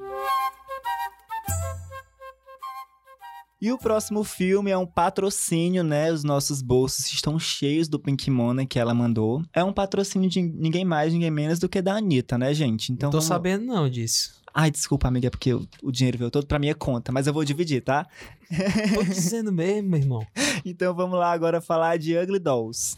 E 3.60 3.72
o 3.72 3.78
próximo 3.78 4.22
filme 4.22 4.70
é 4.70 4.76
um 4.76 4.86
patrocínio, 4.86 5.82
né? 5.82 6.12
Os 6.12 6.22
nossos 6.22 6.60
bolsos 6.60 7.06
estão 7.10 7.38
cheios 7.38 7.88
do 7.88 7.98
Pink 7.98 8.30
Money 8.30 8.66
que 8.66 8.78
ela 8.78 8.92
mandou. 8.92 9.42
É 9.52 9.64
um 9.64 9.72
patrocínio 9.72 10.28
de 10.28 10.42
ninguém 10.42 10.84
mais, 10.84 11.12
ninguém 11.14 11.30
menos 11.30 11.58
do 11.58 11.66
que 11.68 11.80
da 11.80 11.94
Anitta, 11.96 12.36
né, 12.36 12.52
gente? 12.52 12.92
Então 12.92 13.08
Tô 13.10 13.16
vamos- 13.16 13.26
sabendo 13.26 13.64
não 13.64 13.88
disso. 13.88 14.42
Ai, 14.58 14.70
desculpa, 14.70 15.06
amiga, 15.06 15.26
é 15.26 15.30
porque 15.30 15.52
o, 15.52 15.68
o 15.82 15.92
dinheiro 15.92 16.16
veio 16.16 16.30
todo 16.30 16.46
pra 16.46 16.58
minha 16.58 16.74
conta, 16.74 17.12
mas 17.12 17.26
eu 17.26 17.32
vou 17.34 17.44
dividir, 17.44 17.82
tá? 17.82 18.06
Tô 18.94 19.02
dizendo 19.02 19.52
mesmo, 19.52 19.90
meu 19.90 20.00
irmão. 20.00 20.26
Então 20.64 20.94
vamos 20.94 21.18
lá 21.18 21.30
agora 21.30 21.60
falar 21.60 21.98
de 21.98 22.16
Ugly 22.16 22.38
Dolls. 22.38 22.96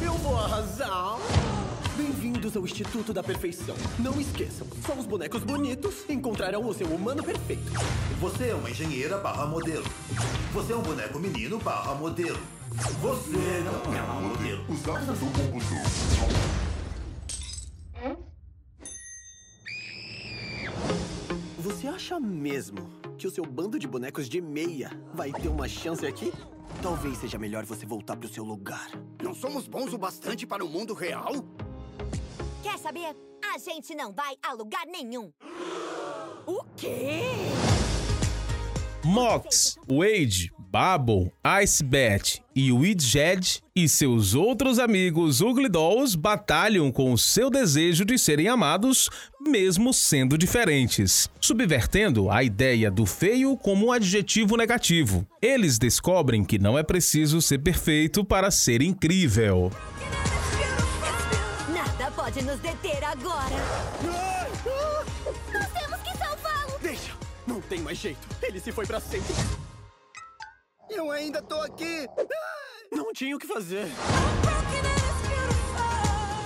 Eu 0.00 0.14
vou 0.14 0.36
arrasar. 0.38 1.18
Bem-vindos 1.96 2.56
ao 2.56 2.64
Instituto 2.64 3.12
da 3.12 3.22
Perfeição. 3.22 3.74
Não 3.98 4.18
esqueçam, 4.20 4.66
só 4.86 4.94
os 4.94 5.04
bonecos 5.04 5.42
bonitos 5.42 6.08
encontrarão 6.08 6.66
o 6.66 6.72
seu 6.72 6.86
humano 6.86 7.22
perfeito. 7.22 7.72
Você 8.20 8.50
é 8.50 8.54
uma 8.54 8.70
engenheira 8.70 9.18
barra 9.18 9.44
modelo. 9.44 9.84
Você 10.54 10.72
é 10.72 10.76
um 10.76 10.82
boneco 10.82 11.18
menino 11.18 11.58
barra 11.58 11.94
modelo. 11.96 12.38
Você 13.00 13.62
não 13.64 13.94
é 13.94 14.02
uma 14.02 14.20
modelo. 14.20 14.64
Os 14.68 14.80
dados 14.80 15.18
são 15.18 15.28
Você 21.62 21.86
acha 21.86 22.18
mesmo 22.18 22.90
que 23.16 23.24
o 23.24 23.30
seu 23.30 23.44
bando 23.44 23.78
de 23.78 23.86
bonecos 23.86 24.28
de 24.28 24.40
meia 24.40 24.90
vai 25.14 25.30
ter 25.30 25.46
uma 25.46 25.68
chance 25.68 26.04
aqui? 26.04 26.32
Talvez 26.82 27.18
seja 27.18 27.38
melhor 27.38 27.64
você 27.64 27.86
voltar 27.86 28.16
pro 28.16 28.28
seu 28.28 28.42
lugar. 28.42 28.90
Não 29.22 29.32
somos 29.32 29.68
bons 29.68 29.92
o 29.92 29.98
bastante 29.98 30.44
para 30.44 30.64
o 30.64 30.68
mundo 30.68 30.92
real? 30.92 31.34
Quer 32.64 32.76
saber? 32.80 33.16
A 33.54 33.58
gente 33.58 33.94
não 33.94 34.12
vai 34.12 34.34
a 34.42 34.52
lugar 34.54 34.84
nenhum. 34.86 35.32
O 36.44 36.64
quê? 36.76 37.26
Mox, 39.04 39.76
Wade, 39.88 40.52
Babel, 40.72 41.30
Icebat 41.44 42.42
e 42.56 42.72
Widget 42.72 43.62
e 43.76 43.86
seus 43.86 44.32
outros 44.34 44.78
amigos 44.78 45.42
Ugly 45.42 45.68
Dolls 45.68 46.16
batalham 46.16 46.90
com 46.90 47.12
o 47.12 47.18
seu 47.18 47.50
desejo 47.50 48.06
de 48.06 48.18
serem 48.18 48.48
amados, 48.48 49.10
mesmo 49.38 49.92
sendo 49.92 50.38
diferentes, 50.38 51.28
subvertendo 51.38 52.30
a 52.30 52.42
ideia 52.42 52.90
do 52.90 53.04
feio 53.04 53.54
como 53.54 53.88
um 53.88 53.92
adjetivo 53.92 54.56
negativo. 54.56 55.26
Eles 55.42 55.78
descobrem 55.78 56.42
que 56.42 56.58
não 56.58 56.78
é 56.78 56.82
preciso 56.82 57.42
ser 57.42 57.58
perfeito 57.58 58.24
para 58.24 58.50
ser 58.50 58.80
incrível. 58.80 59.70
Nada 61.68 62.10
pode 62.12 62.40
nos 62.40 62.58
deter 62.60 63.04
agora. 63.04 63.56
Nós 65.52 65.66
temos 65.70 66.00
que 66.00 66.16
salvá-lo. 66.16 66.78
Deixa, 66.80 67.12
não 67.46 67.60
tem 67.60 67.80
mais 67.80 67.98
jeito. 67.98 68.26
Ele 68.42 68.58
se 68.58 68.72
foi 68.72 68.86
pra 68.86 69.00
sempre. 69.00 69.34
Eu 70.94 71.10
ainda 71.10 71.40
tô 71.40 71.54
aqui. 71.62 72.06
Não 72.92 73.12
tinha 73.12 73.34
o 73.34 73.38
que 73.38 73.46
fazer. 73.46 73.86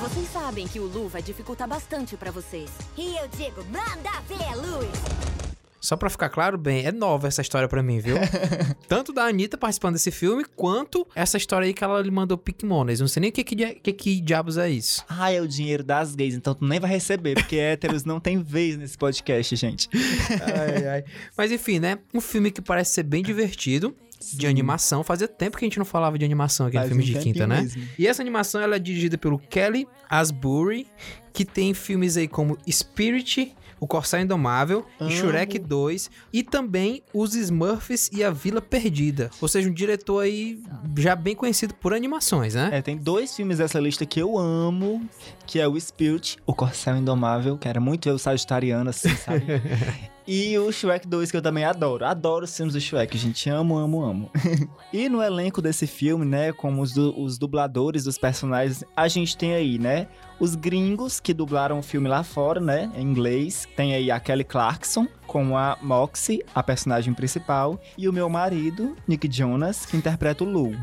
Vocês 0.00 0.28
sabem 0.32 0.68
que 0.68 0.78
o 0.78 0.86
Lu 0.86 1.08
vai 1.08 1.20
dificultar 1.20 1.66
bastante 1.66 2.16
pra 2.16 2.30
vocês. 2.30 2.70
E 2.96 3.16
eu 3.16 3.26
digo, 3.28 3.64
manda 3.64 4.20
ver, 4.28 4.54
Luiz. 4.54 5.36
Só 5.80 5.96
pra 5.96 6.10
ficar 6.10 6.28
claro, 6.28 6.58
bem, 6.58 6.84
é 6.84 6.90
nova 6.90 7.28
essa 7.28 7.40
história 7.40 7.68
pra 7.68 7.80
mim, 7.82 8.00
viu? 8.00 8.16
Tanto 8.88 9.12
da 9.12 9.24
Anitta 9.24 9.56
participando 9.56 9.92
desse 9.92 10.10
filme, 10.10 10.44
quanto 10.44 11.06
essa 11.14 11.36
história 11.36 11.66
aí 11.66 11.72
que 11.72 11.84
ela 11.84 12.00
lhe 12.02 12.10
mandou 12.10 12.36
Pikmones. 12.36 12.98
Não 12.98 13.06
sei 13.06 13.20
nem 13.20 13.30
o 13.30 13.32
que, 13.32 13.44
que, 13.44 13.56
que, 13.74 13.92
que 13.92 14.20
diabos 14.20 14.58
é 14.58 14.68
isso. 14.68 15.04
Ah, 15.08 15.30
é 15.30 15.40
o 15.40 15.46
dinheiro 15.46 15.84
das 15.84 16.14
gays, 16.14 16.34
então 16.34 16.54
tu 16.54 16.64
nem 16.64 16.80
vai 16.80 16.90
receber, 16.90 17.34
porque 17.34 17.56
héteros 17.56 18.04
não 18.04 18.18
tem 18.18 18.42
vez 18.42 18.76
nesse 18.76 18.98
podcast, 18.98 19.54
gente. 19.54 19.88
Ai, 20.42 20.88
ai. 20.88 21.04
Mas 21.36 21.52
enfim, 21.52 21.78
né? 21.78 21.98
Um 22.12 22.20
filme 22.20 22.50
que 22.50 22.60
parece 22.60 22.94
ser 22.94 23.02
bem 23.04 23.22
divertido. 23.22 23.94
De 24.34 24.46
animação, 24.46 25.04
fazia 25.04 25.28
tempo 25.28 25.56
que 25.58 25.64
a 25.64 25.66
gente 25.66 25.78
não 25.78 25.84
falava 25.84 26.18
de 26.18 26.24
animação 26.24 26.66
aqui 26.66 26.76
no 26.76 26.82
Faz 26.82 26.88
filme 26.88 27.02
um 27.02 27.06
de 27.06 27.18
quinta, 27.18 27.46
né? 27.46 27.60
mesmo. 27.62 27.82
E 27.98 28.06
essa 28.06 28.22
animação 28.22 28.60
ela 28.60 28.76
é 28.76 28.78
dirigida 28.78 29.16
pelo 29.18 29.38
Kelly 29.38 29.86
Asbury, 30.08 30.86
que 31.32 31.44
tem 31.44 31.74
filmes 31.74 32.16
aí 32.16 32.26
como 32.26 32.56
Spirit, 32.68 33.54
O 33.78 33.86
Corsair 33.86 34.24
Indomável, 34.24 34.86
e 34.98 35.04
Amo. 35.04 35.12
Shrek 35.12 35.58
2, 35.58 36.10
e 36.32 36.42
também 36.42 37.02
Os 37.12 37.34
Smurfs 37.34 38.08
e 38.10 38.24
A 38.24 38.30
Vila 38.30 38.62
Perdida. 38.62 39.30
Ou 39.40 39.46
seja, 39.48 39.68
um 39.68 39.72
diretor 39.72 40.20
aí 40.20 40.62
já 40.96 41.14
bem 41.14 41.34
conhecido 41.36 41.74
por 41.74 41.92
animações, 41.92 42.54
né? 42.54 42.70
É, 42.72 42.80
tem 42.80 42.96
dois 42.96 43.36
filmes 43.36 43.58
dessa 43.58 43.78
lista 43.78 44.06
que 44.06 44.18
eu 44.18 44.38
amo, 44.38 45.06
que 45.46 45.60
é 45.60 45.68
o 45.68 45.78
Spirit, 45.78 46.38
o 46.46 46.54
Corcel 46.54 46.96
Indomável, 46.96 47.58
que 47.58 47.68
era 47.68 47.78
muito 47.78 48.08
eu 48.08 48.18
sagitariano, 48.18 48.88
assim, 48.88 49.14
sabe? 49.14 49.44
e 50.26 50.58
o 50.58 50.72
Shrek 50.72 51.06
2, 51.06 51.30
que 51.30 51.36
eu 51.36 51.42
também 51.42 51.64
adoro. 51.64 52.04
Adoro 52.04 52.44
os 52.44 52.56
filmes 52.56 52.74
do 52.74 52.80
Shrek, 52.80 53.16
gente. 53.16 53.48
Amo, 53.48 53.76
amo, 53.76 54.02
amo. 54.02 54.30
e 54.92 55.08
no 55.08 55.22
elenco 55.22 55.62
desse 55.62 55.86
filme, 55.86 56.24
né, 56.24 56.52
como 56.52 56.82
os, 56.82 56.92
du- 56.92 57.14
os 57.20 57.38
dubladores 57.38 58.04
dos 58.04 58.18
personagens, 58.18 58.82
a 58.96 59.06
gente 59.08 59.36
tem 59.36 59.54
aí, 59.54 59.78
né, 59.78 60.08
os 60.40 60.54
gringos 60.54 61.20
que 61.20 61.32
dublaram 61.32 61.78
o 61.78 61.82
filme 61.82 62.08
lá 62.08 62.22
fora, 62.22 62.60
né, 62.60 62.90
em 62.96 63.02
inglês. 63.02 63.68
Tem 63.76 63.94
aí 63.94 64.10
a 64.10 64.18
Kelly 64.18 64.44
Clarkson 64.44 65.06
com 65.26 65.56
a 65.56 65.76
Moxie, 65.80 66.42
a 66.54 66.62
personagem 66.62 67.12
principal, 67.14 67.80
e 67.96 68.08
o 68.08 68.12
meu 68.12 68.28
marido, 68.28 68.96
Nick 69.06 69.30
Jonas, 69.30 69.86
que 69.86 69.96
interpreta 69.96 70.42
o 70.44 70.46
Lu. 70.48 70.76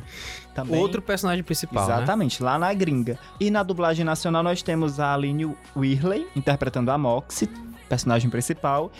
Também... 0.53 0.79
Outro 0.79 1.01
personagem 1.01 1.43
principal, 1.43 1.88
né? 1.88 1.95
Exatamente, 1.95 2.43
lá 2.43 2.60
na 2.60 2.73
gringa. 2.73 3.17
E 3.39 3.49
na 3.49 3.63
dublagem 3.63 4.06
nacional 4.06 4.43
nós 4.43 4.62
temos 4.62 4.99
a 4.99 5.13
Aline 5.13 5.53
Whirley, 5.75 6.27
interpretando 6.36 6.91
a 6.91 6.97
Moxie, 6.97 7.49
personagem 7.93 8.29
principal, 8.29 8.91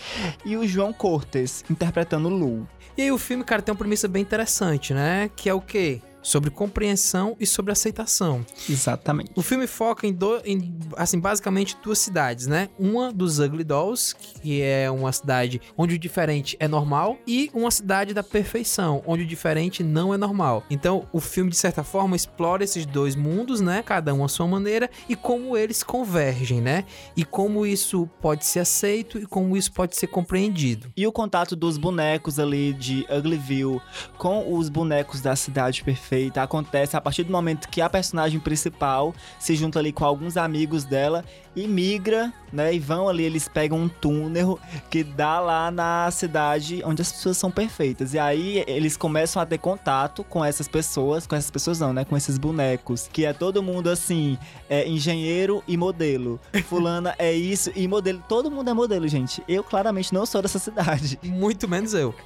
e 0.46 0.56
o 0.56 0.68
João 0.68 0.94
Cortes, 0.94 1.66
interpretando 1.70 2.30
Lu. 2.30 2.68
E 2.96 3.02
aí 3.02 3.12
o 3.12 3.18
filme, 3.18 3.44
cara, 3.44 3.60
tem 3.60 3.72
uma 3.72 3.78
premissa 3.78 4.08
bem 4.08 4.22
interessante, 4.22 4.94
né? 4.94 5.32
Que 5.36 5.50
é 5.50 5.54
o 5.54 5.60
quê? 5.60 6.00
Sobre 6.24 6.50
compreensão 6.50 7.36
e 7.40 7.46
sobre 7.46 7.72
aceitação. 7.74 8.46
Exatamente. 8.70 9.32
O 9.36 9.42
filme 9.42 9.68
foca 9.68 10.08
em, 10.08 10.14
do- 10.14 10.42
em, 10.46 10.74
assim, 10.96 11.20
basicamente 11.20 11.76
duas 11.84 12.00
cidades, 12.00 12.48
né? 12.48 12.70
Uma 12.80 13.12
dos 13.12 13.40
Ugly 13.40 13.64
Dolls, 13.66 14.16
que 14.16 14.62
é 14.62 14.90
uma 14.90 15.12
cidade 15.12 15.62
onde 15.78 15.96
o 15.96 16.00
diferente 16.00 16.56
é 16.62 16.68
normal, 16.68 17.18
e 17.28 17.52
uma 17.54 17.70
cidade 17.70 18.14
da 18.14 18.24
perfeição, 18.24 19.04
onde 19.06 19.24
o 19.24 19.28
diferente 19.28 19.84
não 19.84 20.14
é 20.14 20.18
normal. 20.18 20.64
Então, 20.70 21.06
o 21.12 21.20
filme, 21.20 21.50
de 21.52 21.58
certa 21.58 21.84
forma, 21.84 22.16
explora 22.16 22.64
esses 22.64 22.86
dois 22.86 23.16
mundos, 23.16 23.60
né? 23.60 23.84
Cada 23.84 24.14
um 24.14 24.24
à 24.24 24.30
sua 24.30 24.48
maneira, 24.48 24.90
e 25.10 25.16
como 25.16 25.58
eles 25.58 25.84
convergem, 25.84 26.62
né? 26.62 26.86
E 27.18 27.26
como 27.26 27.66
isso 27.66 28.10
pode 28.22 28.46
ser 28.46 28.60
aceito 28.60 29.18
e 29.20 29.26
como 29.26 29.58
isso 29.58 29.74
pode 29.74 29.98
ser 29.98 30.08
compreendido. 30.08 30.88
E 30.96 31.06
o 31.06 31.12
contato 31.12 31.54
dos 31.56 31.78
bonecos 31.78 32.40
ali 32.40 32.72
de 32.74 33.06
Uglyville 33.10 33.82
com 34.18 34.54
os 34.58 34.70
bonecos 34.70 35.20
da 35.20 35.36
cidade 35.36 35.84
perfeita 35.84 36.13
acontece 36.36 36.98
a 36.98 37.02
partir 37.02 37.24
do 37.24 37.32
momento 37.32 37.70
que 37.70 37.82
a 37.82 37.90
personagem 37.90 38.40
principal 38.40 39.14
se 39.40 39.56
junta 39.56 39.80
ali 39.80 39.92
com 39.92 40.06
alguns 40.06 40.38
amigos 40.38 40.84
dela 40.84 41.24
e 41.56 41.68
migra, 41.68 42.34
né? 42.54 42.74
E 42.74 42.80
vão 42.80 43.10
ali, 43.10 43.24
eles 43.24 43.48
pegam 43.48 43.80
um 43.80 43.90
túnel 43.90 44.60
que 44.90 45.04
dá 45.04 45.40
lá 45.40 45.72
na 45.72 46.10
cidade 46.12 46.82
onde 46.86 47.02
as 47.02 47.12
pessoas 47.12 47.38
são 47.38 47.50
perfeitas. 47.50 48.14
E 48.14 48.20
aí 48.20 48.64
eles 48.68 48.96
começam 48.96 49.42
a 49.42 49.46
ter 49.46 49.58
contato 49.58 50.24
com 50.24 50.46
essas 50.46 50.68
pessoas, 50.68 51.26
com 51.26 51.36
essas 51.36 51.50
pessoas 51.50 51.80
não, 51.80 51.92
né? 51.92 52.06
Com 52.06 52.16
esses 52.16 52.38
bonecos, 52.38 53.10
que 53.12 53.26
é 53.26 53.34
todo 53.34 53.64
mundo 53.64 53.90
assim, 53.90 54.38
é 54.70 54.88
engenheiro 54.88 55.64
e 55.68 55.76
modelo. 55.76 56.40
Fulana 56.66 57.16
é 57.18 57.34
isso 57.34 57.72
e 57.76 57.88
modelo. 57.88 58.24
Todo 58.30 58.52
mundo 58.52 58.70
é 58.70 58.74
modelo, 58.74 59.08
gente. 59.08 59.42
Eu 59.48 59.64
claramente 59.64 60.14
não 60.14 60.26
sou 60.26 60.42
dessa 60.42 60.60
cidade. 60.60 61.20
Muito 61.24 61.68
menos 61.68 61.94
eu. 61.94 62.14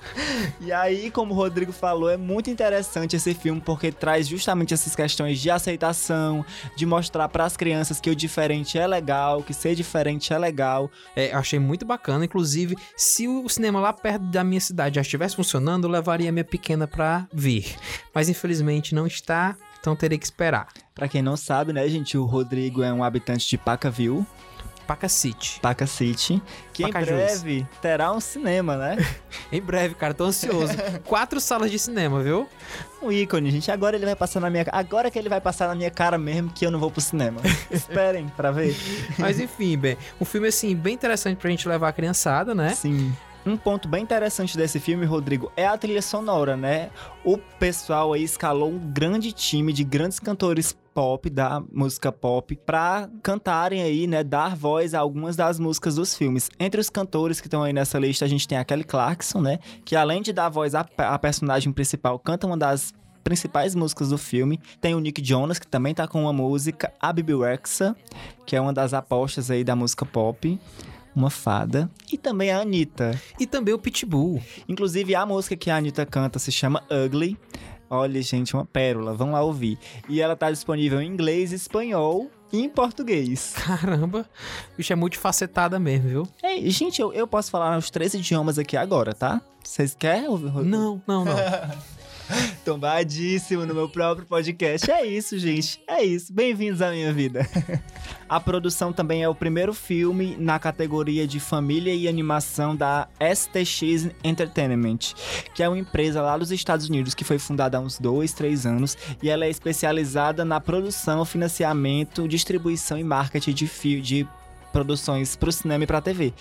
E 0.60 0.72
aí, 0.72 1.10
como 1.12 1.34
o 1.34 1.38
Rodrigo 1.38 1.72
falou, 1.72 2.10
é 2.10 2.18
muito 2.18 2.50
interessante 2.50 3.16
esse 3.16 3.34
filme 3.34 3.62
porque 3.62 3.92
traz 3.92 4.28
justamente 4.28 4.74
essas 4.74 4.96
questões 4.96 5.40
de 5.40 5.50
aceitação, 5.50 6.44
de 6.76 6.86
mostrar 6.86 7.30
para 7.30 7.46
as 7.46 7.56
crianças 7.56 8.02
que 8.02 8.10
o 8.10 8.16
diferente 8.16 8.78
é 8.78 8.86
legal, 8.86 9.44
que 9.44 9.54
ser 9.54 9.76
diferente 9.76 10.16
é 10.34 10.38
legal. 10.38 10.89
É, 11.15 11.34
eu 11.34 11.38
achei 11.38 11.60
muito 11.60 11.86
bacana. 11.86 12.25
Inclusive, 12.25 12.75
se 12.95 13.27
o 13.27 13.47
cinema 13.49 13.80
lá 13.80 13.93
perto 13.93 14.23
da 14.25 14.43
minha 14.43 14.62
cidade 14.62 14.95
já 14.95 15.01
estivesse 15.01 15.36
funcionando, 15.36 15.86
eu 15.86 15.91
levaria 15.91 16.32
minha 16.32 16.43
pequena 16.45 16.88
pra 16.88 17.27
vir. 17.34 17.75
Mas 18.13 18.30
infelizmente 18.30 18.95
não 18.95 19.08
está, 19.08 19.56
então 19.80 19.95
terei 19.95 20.17
que 20.17 20.25
esperar. 20.25 20.67
Pra 20.93 21.08
quem 21.08 21.21
não 21.21 21.38
sabe, 21.38 21.71
né, 21.71 21.88
gente, 21.88 22.17
o 22.17 22.25
Rodrigo 22.25 22.82
é 22.82 22.91
um 22.91 23.03
habitante 23.03 23.47
de 23.47 23.58
Pacaville. 23.58 24.25
Paca 24.88 25.10
City. 25.10 25.60
Paca 25.62 25.86
City, 25.86 26.41
que 26.71 26.84
Pacajus. 26.84 27.10
em 27.10 27.13
breve 27.13 27.67
terá 27.82 28.12
um 28.13 28.21
cinema, 28.21 28.78
né? 28.78 28.97
Em 29.52 29.62
breve, 29.62 29.95
cara, 29.95 30.13
tô 30.13 30.26
ansioso. 30.26 30.73
Quatro 31.06 31.39
salas 31.39 31.69
de 31.69 31.78
cinema, 31.78 32.21
viu? 32.21 32.47
Um 33.02 33.12
ícone, 33.12 33.52
gente. 33.52 33.69
Agora 33.71 33.95
ele 33.95 34.06
vai 34.06 34.15
passar 34.15 34.39
na 34.39 34.50
minha 34.50 34.65
Agora 34.71 35.12
que 35.12 35.17
ele 35.17 35.30
vai 35.30 35.39
passar 35.39 35.67
na 35.67 35.76
minha 35.76 35.91
cara 35.91 36.17
mesmo 36.17 36.50
que 36.50 36.65
eu 36.65 36.71
não 36.71 36.80
vou 36.80 36.89
pro 36.89 37.02
cinema. 37.02 37.41
Esperem 37.69 38.28
pra 38.30 38.52
ver. 38.52 38.76
Mas 39.17 39.39
enfim, 39.39 39.78
bem, 39.78 39.97
um 40.19 40.26
filme 40.26 40.47
assim 40.47 40.76
bem 40.76 40.93
interessante 40.93 41.38
pra 41.38 41.50
gente 41.50 41.67
levar 41.67 41.89
a 41.89 41.93
criançada, 41.93 42.56
né? 42.56 42.69
Sim. 42.73 43.13
Um 43.45 43.56
ponto 43.56 43.88
bem 43.88 44.04
interessante 44.04 44.58
desse 44.58 44.78
filme, 44.78 45.06
Rodrigo, 45.06 45.50
é 45.56 45.65
a 45.65 45.78
trilha 45.78 46.02
sonora, 46.02 46.58
né? 46.58 46.89
O 47.23 47.38
pessoal 47.38 48.12
aí 48.12 48.23
escalou 48.23 48.69
um 48.69 48.78
grande 48.78 49.32
time 49.32 49.71
de 49.71 49.86
grandes 49.86 50.19
cantores 50.19 50.76
pop, 50.97 51.29
da 51.29 51.62
música 51.71 52.12
pop, 52.12 52.55
pra 52.65 53.07
cantarem 53.21 53.83
aí, 53.83 54.07
né? 54.07 54.23
Dar 54.23 54.55
voz 54.55 54.95
a 54.95 54.99
algumas 54.99 55.36
das 55.36 55.60
músicas 55.60 55.93
dos 55.93 56.17
filmes. 56.17 56.49
Entre 56.60 56.81
os 56.81 56.89
cantores 56.89 57.39
que 57.39 57.45
estão 57.45 57.62
aí 57.62 57.71
nessa 57.71 57.99
lista, 57.99 58.25
a 58.25 58.27
gente 58.27 58.47
tem 58.47 58.57
a 58.57 58.65
Kelly 58.65 58.83
Clarkson, 58.83 59.39
né? 59.39 59.60
Que 59.86 59.95
além 59.95 60.23
de 60.23 60.33
dar 60.33 60.49
voz 60.49 60.73
à, 60.73 60.83
à 60.97 61.19
personagem 61.19 61.71
principal, 61.71 62.17
canta 62.17 62.47
uma 62.47 62.57
das 62.57 62.95
principais 63.23 63.75
músicas 63.75 64.10
do 64.10 64.17
filme. 64.17 64.60
Tem 64.81 64.95
o 64.95 64.99
Nick 64.99 65.23
Jonas, 65.23 65.60
que 65.60 65.67
também 65.67 65.93
tá 65.93 66.07
com 66.07 66.23
uma 66.23 66.33
música. 66.33 66.91
A 66.99 67.13
Bibi 67.13 67.38
Rexa, 67.38 67.95
que 68.43 68.55
é 68.55 68.60
uma 68.60 68.73
das 68.73 68.91
apostas 68.91 69.51
aí 69.51 69.63
da 69.63 69.75
música 69.75 70.03
pop 70.03 70.60
uma 71.15 71.29
fada. 71.31 71.89
E 72.12 72.17
também 72.17 72.51
a 72.51 72.60
Anitta. 72.60 73.19
E 73.39 73.47
também 73.47 73.73
o 73.73 73.79
Pitbull. 73.79 74.41
Inclusive, 74.69 75.15
a 75.15 75.25
música 75.25 75.55
que 75.55 75.69
a 75.69 75.77
Anitta 75.77 76.05
canta 76.05 76.38
se 76.38 76.51
chama 76.51 76.83
Ugly. 76.91 77.38
Olha, 77.89 78.21
gente, 78.21 78.54
uma 78.54 78.65
pérola. 78.65 79.13
Vão 79.13 79.32
lá 79.32 79.41
ouvir. 79.41 79.78
E 80.10 80.21
ela 80.21 80.36
tá 80.36 80.52
disponível 80.52 81.02
em 81.02 81.08
inglês, 81.08 81.52
espanhol 81.52 82.30
e 82.52 82.62
em 82.62 82.69
português. 82.69 83.54
Caramba, 83.65 84.26
bicho 84.76 84.93
é 84.93 84.95
multifacetada 84.95 85.80
mesmo, 85.80 86.10
viu? 86.10 86.28
Ei, 86.43 86.69
gente, 86.69 87.02
eu, 87.02 87.13
eu 87.13 87.28
posso 87.28 87.52
falar 87.52 87.78
os 87.78 87.89
três 87.89 88.13
idiomas 88.13 88.58
aqui 88.60 88.76
agora, 88.78 89.13
tá? 89.13 89.41
Vocês 89.63 89.95
querem 89.95 90.28
ouvir? 90.28 90.52
Não, 90.63 91.02
não, 91.08 91.26
não. 91.26 91.36
Tombadíssimo 92.66 93.66
no 93.66 93.74
meu 93.74 93.90
próprio 93.90 94.26
podcast. 94.28 94.90
É 94.92 95.06
isso, 95.06 95.38
gente. 95.38 95.82
É 95.88 96.04
isso. 96.04 96.34
Bem-vindos 96.34 96.82
à 96.82 96.92
minha 96.92 97.13
vida. 97.13 97.48
A 98.28 98.40
produção 98.40 98.92
também 98.92 99.24
é 99.24 99.30
o 99.30 99.36
primeiro 99.36 99.74
filme 99.74 100.36
na 100.38 100.60
categoria 100.60 101.26
de 101.26 101.40
família 101.40 101.94
e 101.94 102.08
animação 102.08 102.76
da 102.76 103.08
STX 103.22 104.10
Entertainment, 104.24 105.13
que 105.54 105.63
é 105.63 105.70
uma 105.70 105.78
empresa 105.78 106.22
lá 106.22 106.38
dos 106.38 106.52
Estados 106.52 106.90
Unidos 106.90 107.13
que 107.13 107.24
foi 107.24 107.40
fundada 107.40 107.78
há 107.78 107.82
uns 107.82 107.98
dois, 107.98 108.34
três 108.34 108.66
anos 108.66 108.98
e 109.24 109.30
ela 109.30 109.46
é 109.46 109.50
especializada 109.50 110.44
na 110.44 110.60
produção, 110.60 111.24
financiamento, 111.24 112.28
distribuição 112.28 112.98
e 112.98 113.04
marketing 113.04 113.54
de, 113.54 114.02
de 114.02 114.28
produções 114.74 115.38
para 115.38 115.50
o 115.50 115.52
cinema 115.52 115.86
e 115.86 115.88
para 115.88 116.00
a 116.00 116.02
TV 116.02 116.34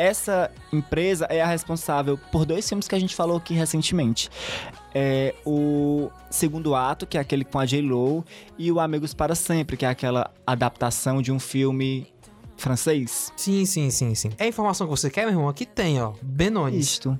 essa 0.00 0.50
empresa 0.72 1.26
é 1.26 1.42
a 1.42 1.46
responsável 1.46 2.16
por 2.32 2.46
dois 2.46 2.66
filmes 2.66 2.88
que 2.88 2.94
a 2.94 2.98
gente 2.98 3.14
falou 3.14 3.36
aqui 3.36 3.52
recentemente. 3.52 4.30
É 4.94 5.34
o 5.44 6.10
segundo 6.30 6.74
ato, 6.74 7.06
que 7.06 7.18
é 7.18 7.20
aquele 7.20 7.44
com 7.44 7.58
a 7.58 7.66
J-Lo, 7.66 8.24
e 8.58 8.72
o 8.72 8.80
Amigos 8.80 9.12
para 9.12 9.34
Sempre, 9.34 9.76
que 9.76 9.84
é 9.84 9.88
aquela 9.88 10.32
adaptação 10.46 11.20
de 11.20 11.30
um 11.30 11.38
filme 11.38 12.10
francês. 12.56 13.30
Sim, 13.36 13.66
sim, 13.66 13.90
sim, 13.90 14.14
sim. 14.14 14.30
É 14.38 14.44
a 14.44 14.48
informação 14.48 14.86
que 14.86 14.90
você 14.90 15.10
quer, 15.10 15.26
meu 15.26 15.34
irmão? 15.34 15.48
Aqui 15.50 15.66
tem, 15.66 16.00
ó. 16.00 16.14
Benones. 16.22 16.86
Isto. 16.86 17.18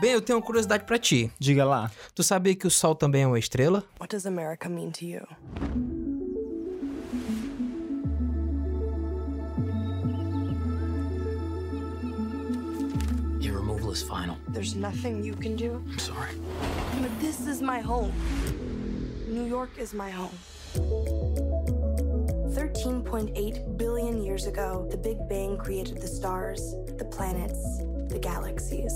Bem, 0.00 0.12
eu 0.12 0.22
tenho 0.22 0.38
uma 0.38 0.44
curiosidade 0.44 0.84
para 0.84 0.98
ti. 0.98 1.32
Diga 1.38 1.64
lá. 1.64 1.90
Tu 2.14 2.22
sabia 2.22 2.54
que 2.54 2.66
o 2.66 2.70
Sol 2.70 2.94
também 2.94 3.22
é 3.22 3.26
uma 3.26 3.38
estrela? 3.38 3.84
What 4.00 4.14
does 4.14 4.24
America 4.24 4.68
mean 4.68 4.90
to 4.90 5.04
you? 5.04 5.26
Is 13.92 14.02
final. 14.02 14.38
There's 14.48 14.74
nothing 14.74 15.22
you 15.22 15.34
can 15.34 15.54
do. 15.54 15.84
I'm 15.90 15.98
sorry. 15.98 16.30
But 17.00 17.20
this 17.20 17.46
is 17.46 17.60
my 17.60 17.80
home. 17.80 18.12
New 19.28 19.44
York 19.44 19.70
is 19.76 19.92
my 19.92 20.08
home. 20.08 20.36
13.8 22.54 23.76
billion 23.76 24.24
years 24.24 24.46
ago, 24.46 24.88
the 24.90 24.96
Big 24.96 25.18
Bang 25.28 25.58
created 25.58 26.00
the 26.00 26.06
stars, 26.06 26.74
the 26.96 27.04
planets, 27.04 27.78
the 28.08 28.18
galaxies. 28.18 28.94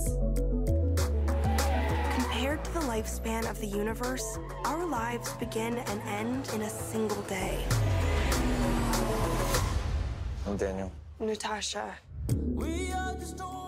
Compared 2.16 2.64
to 2.64 2.72
the 2.72 2.80
lifespan 2.80 3.48
of 3.50 3.61
the 3.61 3.66
universe, 3.66 4.38
our 4.64 4.87
lives 4.87 5.30
begin 5.35 5.76
and 5.76 6.00
end 6.09 6.50
in 6.54 6.62
a 6.62 6.70
single 6.70 7.22
day. 7.22 7.62
I'm 10.46 10.56
Daniel. 10.56 10.90
Natasha. 11.20 11.96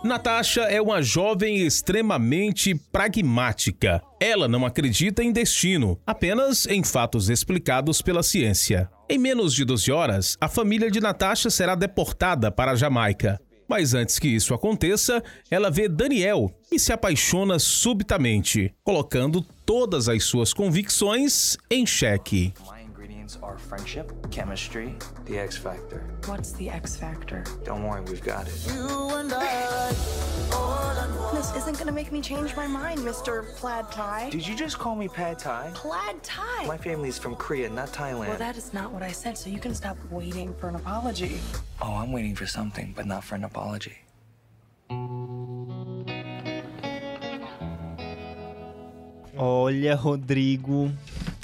Natasha 0.05 0.63
é 0.63 0.81
uma 0.81 1.03
jovem 1.03 1.59
extremamente 1.59 2.75
pragmática. 2.75 4.01
Ela 4.21 4.47
não 4.47 4.65
acredita 4.65 5.25
em 5.25 5.33
destino, 5.33 5.99
apenas 6.07 6.67
em 6.67 6.85
fatos 6.85 7.29
explicados 7.29 8.01
pela 8.01 8.23
ciência. 8.23 8.89
Em 9.11 9.19
menos 9.19 9.53
de 9.53 9.65
12 9.65 9.91
horas, 9.91 10.37
a 10.41 10.49
família 10.49 10.91
de 10.91 11.01
Natasha 11.01 11.51
será 11.51 11.75
deportada 11.75 12.51
para 12.51 12.73
a 12.73 12.77
Jamaica. 12.77 13.41
Mas 13.69 13.93
antes 13.93 14.19
que 14.19 14.29
isso 14.29 14.55
aconteça, 14.55 15.23
ela 15.51 15.71
vê 15.71 15.89
Daniel 15.89 16.51
e 16.73 16.79
se 16.79 16.93
apaixona 16.93 17.59
subitamente, 17.59 18.73
colocando 18.83 19.43
todas 19.67 20.09
as 20.09 20.25
suas 20.25 20.55
convicções 20.55 21.59
em 21.71 21.85
xeque. 21.85 22.55
Our 23.37 23.59
friendship, 23.59 24.11
chemistry, 24.31 24.97
the 25.27 25.39
X 25.39 25.55
Factor. 25.57 26.03
What's 26.25 26.53
the 26.53 26.71
X 26.71 26.97
Factor? 26.97 27.45
Don't 27.63 27.83
worry, 27.87 28.01
we've 28.03 28.23
got 28.23 28.47
it. 28.49 28.55
This 31.35 31.55
isn't 31.55 31.79
gonna 31.79 31.93
make 31.93 32.11
me 32.11 32.23
change 32.23 32.57
my 32.57 32.67
mind, 32.67 33.01
Mr. 33.01 33.55
Plaid 33.57 33.93
Tie. 33.93 34.31
Did 34.31 34.47
you 34.47 34.57
just 34.57 34.79
call 34.79 34.97
me 34.97 35.09
Pad 35.09 35.39
Thai? 35.39 35.73
Plaid 35.75 36.23
Tie? 36.23 36.65
My 36.67 36.79
family's 36.79 37.19
from 37.19 37.37
Korea, 37.37 37.69
not 37.69 37.89
Thailand. 37.89 38.29
Well, 38.29 38.39
that 38.39 38.57
is 38.57 38.73
not 38.73 38.93
what 38.93 39.03
I 39.03 39.13
said, 39.13 39.37
so 39.37 39.51
you 39.51 39.59
can 39.59 39.75
stop 39.75 39.99
waiting 40.11 40.55
for 40.55 40.71
an 40.71 40.77
apology. 40.77 41.39
Oh, 41.83 41.93
I'm 41.97 42.13
waiting 42.13 42.35
for 42.35 42.47
something, 42.47 42.95
but 42.97 43.05
not 43.05 43.25
for 43.25 43.35
an 43.35 43.45
apology. 43.45 43.99
Olha, 49.37 50.03
Rodrigo, 50.03 50.91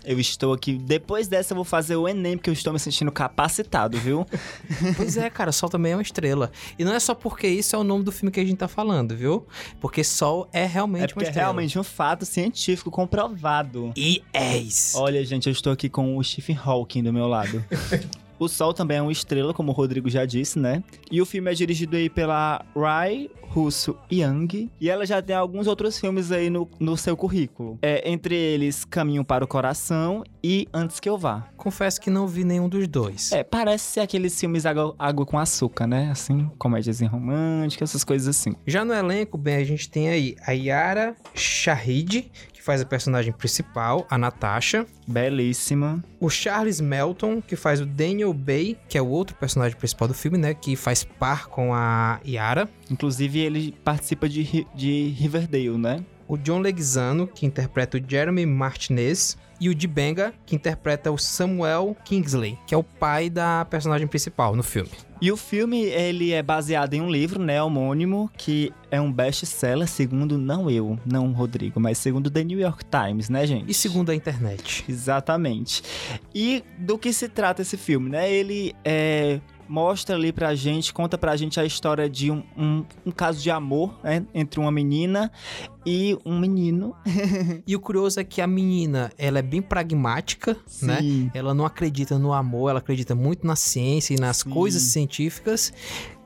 eu 0.04 0.18
estou 0.20 0.52
aqui. 0.52 0.78
Depois 0.78 1.28
dessa, 1.28 1.52
eu 1.52 1.56
vou 1.56 1.64
fazer 1.64 1.96
o 1.96 2.08
Enem, 2.08 2.36
porque 2.36 2.50
eu 2.50 2.54
estou 2.54 2.72
me 2.72 2.78
sentindo 2.78 3.10
capacitado, 3.10 3.98
viu? 3.98 4.26
pois 4.96 5.16
é, 5.16 5.28
cara, 5.30 5.52
Sol 5.52 5.68
também 5.68 5.92
é 5.92 5.96
uma 5.96 6.02
estrela. 6.02 6.50
E 6.78 6.84
não 6.84 6.92
é 6.92 7.00
só 7.00 7.14
porque 7.14 7.46
isso 7.46 7.74
é 7.74 7.78
o 7.78 7.84
nome 7.84 8.04
do 8.04 8.12
filme 8.12 8.30
que 8.30 8.40
a 8.40 8.44
gente 8.44 8.58
tá 8.58 8.68
falando, 8.68 9.16
viu? 9.16 9.46
Porque 9.80 10.04
Sol 10.04 10.48
é 10.52 10.66
realmente 10.66 11.04
é 11.04 11.06
porque 11.08 11.20
uma 11.20 11.28
estrela. 11.28 11.40
É 11.40 11.46
realmente 11.46 11.78
um 11.78 11.84
fato 11.84 12.24
científico 12.24 12.90
comprovado. 12.90 13.92
E 13.96 14.22
é 14.32 14.56
isso. 14.56 14.98
Olha, 14.98 15.24
gente, 15.24 15.46
eu 15.46 15.52
estou 15.52 15.72
aqui 15.72 15.88
com 15.88 16.16
o 16.16 16.24
Stephen 16.24 16.58
Hawking 16.62 17.02
do 17.02 17.12
meu 17.12 17.26
lado. 17.26 17.64
O 18.38 18.48
Sol 18.48 18.74
também 18.74 18.98
é 18.98 19.02
uma 19.02 19.12
estrela, 19.12 19.54
como 19.54 19.70
o 19.70 19.74
Rodrigo 19.74 20.08
já 20.10 20.24
disse, 20.24 20.58
né? 20.58 20.82
E 21.10 21.20
o 21.20 21.26
filme 21.26 21.50
é 21.50 21.54
dirigido 21.54 21.96
aí 21.96 22.08
pela 22.08 22.64
Rai 22.76 23.30
Russo 23.54 23.96
Young. 24.12 24.68
E 24.80 24.90
ela 24.90 25.06
já 25.06 25.22
tem 25.22 25.36
alguns 25.36 25.68
outros 25.68 25.98
filmes 25.98 26.32
aí 26.32 26.50
no, 26.50 26.68
no 26.80 26.96
seu 26.96 27.16
currículo. 27.16 27.78
É, 27.80 28.10
entre 28.10 28.34
eles, 28.34 28.84
Caminho 28.84 29.24
para 29.24 29.44
o 29.44 29.48
Coração 29.48 30.24
e 30.42 30.66
Antes 30.74 30.98
que 30.98 31.08
eu 31.08 31.16
vá. 31.16 31.48
Confesso 31.56 32.00
que 32.00 32.10
não 32.10 32.26
vi 32.26 32.42
nenhum 32.42 32.68
dos 32.68 32.88
dois. 32.88 33.30
É, 33.30 33.44
parece 33.44 33.84
ser 33.84 34.00
aqueles 34.00 34.38
filmes 34.38 34.66
água, 34.66 34.94
água 34.98 35.24
com 35.24 35.38
açúcar, 35.38 35.86
né? 35.86 36.10
Assim, 36.10 36.50
comédias 36.58 37.00
românticas, 37.00 37.90
essas 37.90 38.02
coisas 38.02 38.26
assim. 38.26 38.54
Já 38.66 38.84
no 38.84 38.92
elenco, 38.92 39.38
bem, 39.38 39.56
a 39.56 39.64
gente 39.64 39.88
tem 39.88 40.08
aí 40.08 40.34
a 40.44 40.52
Yara 40.52 41.14
Shahid, 41.34 42.30
faz 42.64 42.80
a 42.80 42.86
personagem 42.86 43.30
principal, 43.30 44.06
a 44.08 44.16
Natasha. 44.16 44.86
Belíssima. 45.06 46.02
O 46.18 46.30
Charles 46.30 46.80
Melton, 46.80 47.42
que 47.42 47.56
faz 47.56 47.78
o 47.80 47.84
Daniel 47.86 48.32
Bay, 48.32 48.78
que 48.88 48.96
é 48.96 49.02
o 49.02 49.06
outro 49.06 49.36
personagem 49.36 49.76
principal 49.76 50.08
do 50.08 50.14
filme, 50.14 50.38
né? 50.38 50.54
Que 50.54 50.74
faz 50.74 51.04
par 51.04 51.46
com 51.48 51.74
a 51.74 52.18
Yara. 52.26 52.68
Inclusive, 52.90 53.38
ele 53.38 53.74
participa 53.84 54.26
de, 54.26 54.66
de 54.74 55.08
Riverdale, 55.08 55.76
né? 55.76 56.02
O 56.26 56.38
John 56.38 56.60
Leguizano, 56.60 57.26
que 57.26 57.44
interpreta 57.44 57.98
o 57.98 58.00
Jeremy 58.10 58.46
Martinez. 58.46 59.36
E 59.60 59.68
o 59.68 59.74
Dibenga, 59.74 60.34
que 60.44 60.56
interpreta 60.56 61.12
o 61.12 61.16
Samuel 61.16 61.96
Kingsley, 62.04 62.58
que 62.66 62.74
é 62.74 62.78
o 62.78 62.82
pai 62.82 63.30
da 63.30 63.64
personagem 63.64 64.06
principal 64.06 64.56
no 64.56 64.64
filme. 64.64 64.90
E 65.24 65.32
o 65.32 65.38
filme, 65.38 65.84
ele 65.84 66.32
é 66.32 66.42
baseado 66.42 66.92
em 66.92 67.00
um 67.00 67.10
livro, 67.10 67.42
né, 67.42 67.62
homônimo, 67.62 68.30
que 68.36 68.70
é 68.90 69.00
um 69.00 69.10
best-seller, 69.10 69.88
segundo 69.88 70.36
não 70.36 70.70
eu, 70.70 70.98
não 71.02 71.32
Rodrigo, 71.32 71.80
mas 71.80 71.96
segundo 71.96 72.30
The 72.30 72.44
New 72.44 72.60
York 72.60 72.84
Times, 72.84 73.30
né, 73.30 73.46
gente? 73.46 73.70
E 73.70 73.72
segundo 73.72 74.10
a 74.10 74.14
internet. 74.14 74.84
Exatamente. 74.86 75.82
E 76.34 76.62
do 76.76 76.98
que 76.98 77.10
se 77.10 77.26
trata 77.26 77.62
esse 77.62 77.78
filme, 77.78 78.10
né? 78.10 78.30
Ele 78.30 78.74
é 78.84 79.40
mostra 79.68 80.16
ali 80.16 80.32
pra 80.32 80.54
gente, 80.54 80.92
conta 80.92 81.16
pra 81.16 81.36
gente 81.36 81.58
a 81.58 81.64
história 81.64 82.08
de 82.08 82.30
um, 82.30 82.42
um, 82.56 82.84
um 83.06 83.10
caso 83.10 83.42
de 83.42 83.50
amor 83.50 83.98
né, 84.02 84.24
entre 84.34 84.60
uma 84.60 84.70
menina 84.70 85.30
e 85.86 86.18
um 86.24 86.38
menino. 86.38 86.94
e 87.66 87.76
o 87.76 87.80
curioso 87.80 88.20
é 88.20 88.24
que 88.24 88.40
a 88.40 88.46
menina, 88.46 89.12
ela 89.18 89.38
é 89.38 89.42
bem 89.42 89.60
pragmática, 89.60 90.56
Sim. 90.66 90.86
né? 90.86 91.30
Ela 91.34 91.54
não 91.54 91.64
acredita 91.64 92.18
no 92.18 92.32
amor, 92.32 92.70
ela 92.70 92.78
acredita 92.78 93.14
muito 93.14 93.46
na 93.46 93.56
ciência 93.56 94.14
e 94.14 94.20
nas 94.20 94.38
Sim. 94.38 94.50
coisas 94.50 94.82
científicas. 94.82 95.72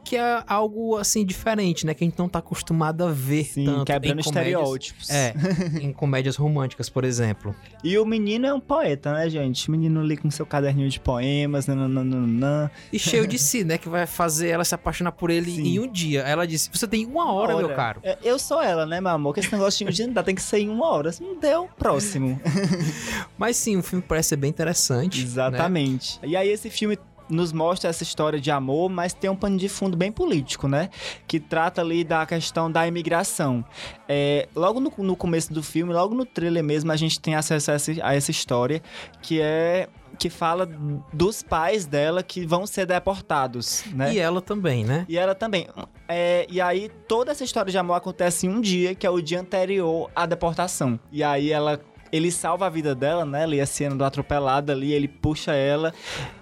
Que 0.08 0.16
é 0.16 0.42
algo 0.46 0.96
assim 0.96 1.22
diferente, 1.22 1.84
né? 1.84 1.92
Que 1.92 2.02
a 2.02 2.06
gente 2.06 2.18
não 2.18 2.30
tá 2.30 2.38
acostumado 2.38 3.04
a 3.04 3.10
ver 3.10 3.44
Sim, 3.44 3.66
tanto 3.66 3.84
quebrando 3.84 4.20
em 4.20 4.22
comédias, 4.22 4.52
estereótipos. 4.56 5.10
É, 5.10 5.34
em 5.82 5.92
comédias 5.92 6.34
românticas, 6.36 6.88
por 6.88 7.04
exemplo. 7.04 7.54
E 7.84 7.98
o 7.98 8.06
menino 8.06 8.46
é 8.46 8.54
um 8.54 8.58
poeta, 8.60 9.12
né, 9.12 9.28
gente? 9.28 9.68
O 9.68 9.70
menino 9.70 10.00
ali 10.00 10.16
com 10.16 10.30
seu 10.30 10.46
caderninho 10.46 10.88
de 10.88 10.98
poemas, 10.98 11.66
nananana. 11.66 12.70
E 12.90 12.98
cheio 12.98 13.26
de 13.26 13.36
si, 13.38 13.64
né? 13.64 13.76
Que 13.76 13.86
vai 13.86 14.06
fazer 14.06 14.48
ela 14.48 14.64
se 14.64 14.74
apaixonar 14.74 15.12
por 15.12 15.28
ele 15.28 15.50
Sim. 15.50 15.62
em 15.74 15.78
um 15.78 15.86
dia. 15.86 16.22
Ela 16.22 16.46
disse: 16.46 16.70
Você 16.72 16.88
tem 16.88 17.04
uma 17.04 17.30
hora, 17.30 17.54
meu 17.54 17.74
caro. 17.74 18.00
É, 18.02 18.16
Eu 18.22 18.38
sou 18.38 18.62
ela, 18.62 18.86
né, 18.86 19.02
meu 19.02 19.10
amor? 19.10 19.34
Que 19.34 19.40
esse 19.40 19.52
negocinho 19.52 19.92
de 19.92 20.02
andar 20.04 20.22
tem 20.22 20.34
que 20.34 20.40
ser 20.40 20.60
em 20.60 20.70
uma 20.70 20.86
hora. 20.86 21.12
Se 21.12 21.22
não 21.22 21.38
deu, 21.38 21.68
próximo. 21.78 22.40
Mas 23.36 23.58
sim, 23.58 23.76
o 23.76 23.82
filme 23.82 24.02
parece 24.08 24.30
ser 24.30 24.36
bem 24.36 24.48
interessante. 24.48 25.18
né? 25.18 25.24
Exatamente. 25.24 26.18
E 26.22 26.34
aí 26.34 26.48
esse 26.48 26.70
filme 26.70 26.98
nos 27.28 27.52
mostra 27.52 27.90
essa 27.90 28.02
história 28.02 28.40
de 28.40 28.50
amor, 28.50 28.88
mas 28.88 29.12
tem 29.12 29.28
um 29.30 29.36
pano 29.36 29.56
de 29.56 29.68
fundo 29.68 29.96
bem 29.96 30.10
político, 30.10 30.68
né? 30.68 30.90
Que 31.26 31.38
trata 31.38 31.80
ali 31.80 32.04
da 32.04 32.24
questão 32.26 32.70
da 32.70 32.86
imigração. 32.86 33.64
É, 34.08 34.48
logo 34.54 34.80
no, 34.80 34.92
no 34.98 35.16
começo 35.16 35.52
do 35.52 35.62
filme, 35.62 35.92
logo 35.92 36.14
no 36.14 36.24
trailer 36.24 36.64
mesmo, 36.64 36.90
a 36.92 36.96
gente 36.96 37.20
tem 37.20 37.34
acesso 37.34 37.70
a 37.70 37.74
essa, 37.74 37.92
a 38.02 38.14
essa 38.14 38.30
história, 38.30 38.82
que 39.22 39.40
é 39.40 39.88
que 40.18 40.28
fala 40.28 40.68
dos 41.12 41.42
pais 41.42 41.86
dela 41.86 42.22
que 42.22 42.44
vão 42.44 42.66
ser 42.66 42.86
deportados, 42.86 43.84
né? 43.94 44.12
E 44.12 44.18
ela 44.18 44.42
também, 44.42 44.84
né? 44.84 45.06
E 45.08 45.16
ela 45.16 45.34
também. 45.34 45.68
É, 46.08 46.46
e 46.50 46.60
aí, 46.60 46.90
toda 47.06 47.30
essa 47.30 47.44
história 47.44 47.70
de 47.70 47.78
amor 47.78 47.94
acontece 47.94 48.46
em 48.46 48.50
um 48.50 48.60
dia, 48.60 48.94
que 48.94 49.06
é 49.06 49.10
o 49.10 49.20
dia 49.20 49.40
anterior 49.40 50.10
à 50.14 50.26
deportação. 50.26 50.98
E 51.12 51.22
aí, 51.22 51.52
ela. 51.52 51.80
Ele 52.12 52.30
salva 52.30 52.66
a 52.66 52.70
vida 52.70 52.94
dela, 52.94 53.24
né? 53.24 53.42
Ela 53.42 53.56
ia 53.56 53.66
sendo 53.66 54.04
atropelada 54.04 54.72
ali, 54.72 54.92
ele 54.92 55.08
puxa 55.08 55.52
ela. 55.52 55.92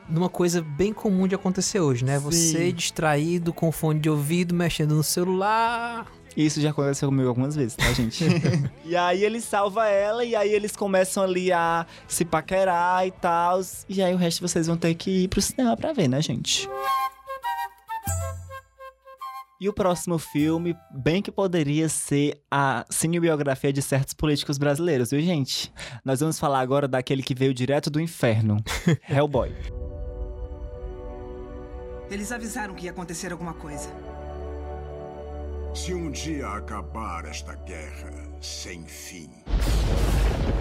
Numa 0.08 0.28
coisa 0.28 0.62
bem 0.62 0.92
comum 0.92 1.26
de 1.26 1.34
acontecer 1.34 1.80
hoje, 1.80 2.04
né? 2.04 2.18
Você 2.18 2.72
distraído, 2.72 3.52
com 3.52 3.72
fone 3.72 4.00
de 4.00 4.08
ouvido, 4.08 4.54
mexendo 4.54 4.94
no 4.94 5.02
celular. 5.02 6.06
Isso 6.36 6.60
já 6.60 6.70
aconteceu 6.70 7.08
comigo 7.08 7.28
algumas 7.28 7.56
vezes, 7.56 7.74
tá, 7.74 7.90
gente? 7.94 8.22
e 8.84 8.94
aí 8.94 9.24
ele 9.24 9.40
salva 9.40 9.88
ela, 9.88 10.22
e 10.22 10.36
aí 10.36 10.52
eles 10.52 10.76
começam 10.76 11.22
ali 11.22 11.50
a 11.50 11.86
se 12.06 12.26
paquerar 12.26 13.06
e 13.06 13.10
tal. 13.10 13.60
E 13.88 14.02
aí 14.02 14.12
o 14.12 14.18
resto 14.18 14.46
vocês 14.46 14.66
vão 14.66 14.76
ter 14.76 14.94
que 14.94 15.24
ir 15.24 15.28
pro 15.28 15.40
cinema 15.40 15.74
pra 15.76 15.94
ver, 15.94 16.08
né, 16.08 16.20
gente? 16.20 16.68
E 19.58 19.70
o 19.70 19.72
próximo 19.72 20.18
filme, 20.18 20.76
bem 20.90 21.22
que 21.22 21.32
poderia 21.32 21.88
ser 21.88 22.42
a 22.50 22.84
cinebiografia 22.90 23.72
de 23.72 23.80
certos 23.80 24.12
políticos 24.12 24.58
brasileiros, 24.58 25.10
viu, 25.10 25.20
gente? 25.22 25.72
Nós 26.04 26.20
vamos 26.20 26.38
falar 26.38 26.60
agora 26.60 26.86
daquele 26.86 27.22
que 27.22 27.34
veio 27.34 27.54
direto 27.54 27.88
do 27.88 27.98
inferno, 27.98 28.58
Hellboy. 29.08 29.56
Eles 32.10 32.30
avisaram 32.30 32.74
que 32.74 32.84
ia 32.84 32.90
acontecer 32.90 33.32
alguma 33.32 33.54
coisa. 33.54 33.88
Se 35.74 35.94
um 35.94 36.10
dia 36.10 36.48
acabar 36.48 37.24
esta 37.24 37.54
guerra 37.54 38.12
sem 38.42 38.84
fim, 38.84 39.30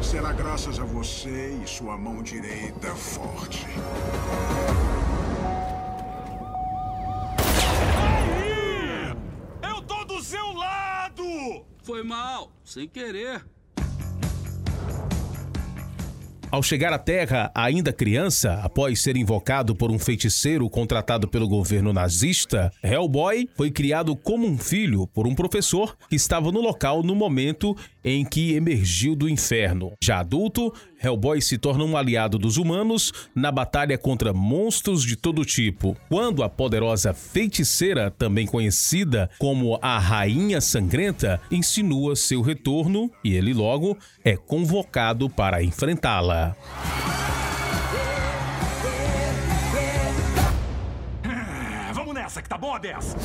será 0.02 0.32
graças 0.32 0.80
a 0.80 0.86
você 0.86 1.60
e 1.62 1.68
sua 1.68 1.98
mão 1.98 2.24
direita 2.24 2.96
forte. 2.96 3.66
Foi 11.96 12.04
mal, 12.04 12.52
sem 12.66 12.90
querer. 12.90 13.42
Ao 16.52 16.62
chegar 16.62 16.92
à 16.92 16.98
Terra, 16.98 17.50
ainda 17.56 17.94
criança, 17.94 18.60
após 18.64 19.02
ser 19.02 19.16
invocado 19.16 19.74
por 19.74 19.90
um 19.90 19.98
feiticeiro 19.98 20.70
contratado 20.70 21.26
pelo 21.26 21.48
governo 21.48 21.94
nazista, 21.94 22.70
Hellboy 22.84 23.50
foi 23.56 23.72
criado 23.72 24.14
como 24.14 24.46
um 24.46 24.58
filho 24.58 25.08
por 25.08 25.26
um 25.26 25.34
professor 25.34 25.98
que 26.10 26.18
estava 26.18 26.52
no 26.52 26.60
local 26.60 27.02
no 27.02 27.16
momento 27.16 27.74
em 28.06 28.24
que 28.24 28.54
emergiu 28.54 29.16
do 29.16 29.28
inferno. 29.28 29.94
Já 30.02 30.20
adulto, 30.20 30.72
Hellboy 31.04 31.42
se 31.42 31.58
torna 31.58 31.84
um 31.84 31.98
aliado 31.98 32.38
dos 32.38 32.58
humanos 32.58 33.12
na 33.34 33.52
batalha 33.52 33.98
contra 33.98 34.32
monstros 34.32 35.04
de 35.04 35.16
todo 35.16 35.44
tipo. 35.44 35.98
Quando 36.08 36.44
a 36.44 36.50
poderosa 36.50 37.16
feiticeira, 37.16 38.12
também 38.12 38.46
conhecida 38.46 39.28
como 39.40 39.80
a 39.82 39.98
Rainha 39.98 40.62
Sangrenta, 40.62 41.42
insinua 41.50 42.16
seu 42.16 42.42
retorno 42.42 43.10
e 43.24 43.34
ele 43.34 43.54
logo 43.54 43.98
é 44.24 44.38
convocado 44.38 45.28
para 45.28 45.64
enfrentá-la. 45.64 46.56
Ah, 51.24 51.92
vamos 51.94 52.14
nessa, 52.14 52.42
que 52.42 52.50
tá 52.50 52.58
bom 52.58 52.76
a 52.76 52.78
dessa. 52.78 53.18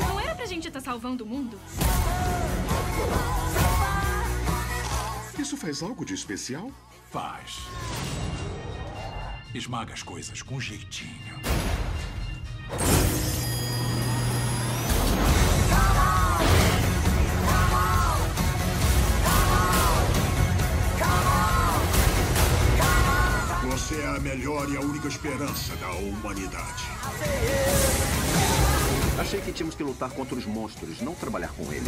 Não 0.00 0.20
era 0.20 0.34
pra 0.34 0.46
gente 0.46 0.68
estar 0.68 0.80
salvando 0.80 1.24
o 1.24 1.26
mundo? 1.26 1.58
Isso 5.38 5.56
faz 5.56 5.82
algo 5.82 6.04
de 6.04 6.14
especial? 6.14 6.70
Faz. 7.10 7.58
Esmaga 9.54 9.92
as 9.92 10.02
coisas 10.02 10.42
com 10.42 10.60
jeitinho. 10.60 11.40
Você 23.70 24.00
é 24.02 24.06
a 24.06 24.20
melhor 24.20 24.70
e 24.70 24.76
a 24.76 24.80
única 24.80 25.08
esperança 25.08 25.74
da 25.76 25.90
humanidade. 25.90 26.86
Achei 29.30 29.40
que 29.42 29.52
tínhamos 29.52 29.76
que 29.76 29.82
lutar 29.84 30.10
contra 30.10 30.34
os 30.34 30.44
monstros, 30.44 31.00
não 31.00 31.14
trabalhar 31.14 31.52
com 31.52 31.72
eles. 31.72 31.86